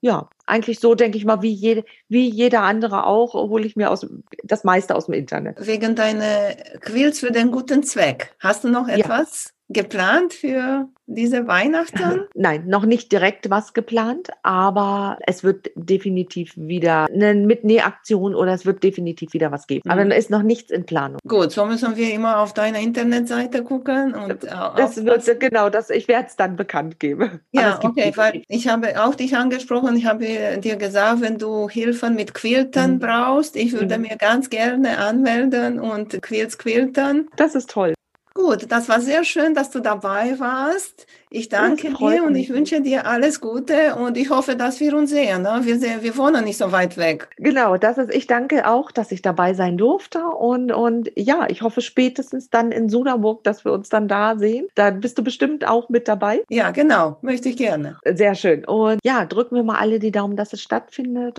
[0.00, 3.90] ja, eigentlich so denke ich mal, wie, jede, wie jeder andere auch, hole ich mir
[3.90, 4.06] aus,
[4.44, 5.66] das meiste aus dem Internet.
[5.66, 8.34] Wegen deiner Quills für den guten Zweck.
[8.38, 9.55] Hast du noch etwas?
[9.68, 12.26] Geplant für diese Weihnachten?
[12.34, 18.66] Nein, noch nicht direkt was geplant, aber es wird definitiv wieder eine Mitnähaktion oder es
[18.66, 19.82] wird definitiv wieder was geben.
[19.84, 19.90] Mhm.
[19.90, 21.18] Aber da ist noch nichts in Planung.
[21.26, 24.14] Gut, so müssen wir immer auf deiner Internetseite gucken.
[24.14, 27.40] Und das wird, genau, das, ich werde es dann bekannt geben.
[27.52, 32.14] Ja, okay, weil ich habe auch dich angesprochen, ich habe dir gesagt, wenn du Hilfen
[32.14, 32.98] mit Quilten mhm.
[32.98, 34.02] brauchst, ich würde mhm.
[34.02, 37.28] mir ganz gerne anmelden und Quilts quilten.
[37.36, 37.95] Das ist toll.
[38.36, 41.06] Gut, das war sehr schön, dass du dabei warst.
[41.30, 45.08] Ich danke dir und ich wünsche dir alles Gute und ich hoffe, dass wir uns
[45.08, 45.40] sehen.
[45.40, 45.60] Ne?
[45.62, 47.30] Wir, sehen, wir wohnen nicht so weit weg.
[47.38, 51.62] Genau, das ist, ich danke auch, dass ich dabei sein durfte und, und ja, ich
[51.62, 54.66] hoffe spätestens dann in Suderburg, dass wir uns dann da sehen.
[54.74, 56.44] Da bist du bestimmt auch mit dabei.
[56.50, 57.96] Ja, genau, möchte ich gerne.
[58.04, 58.66] Sehr schön.
[58.66, 61.38] Und ja, drücken wir mal alle die Daumen, dass es stattfindet.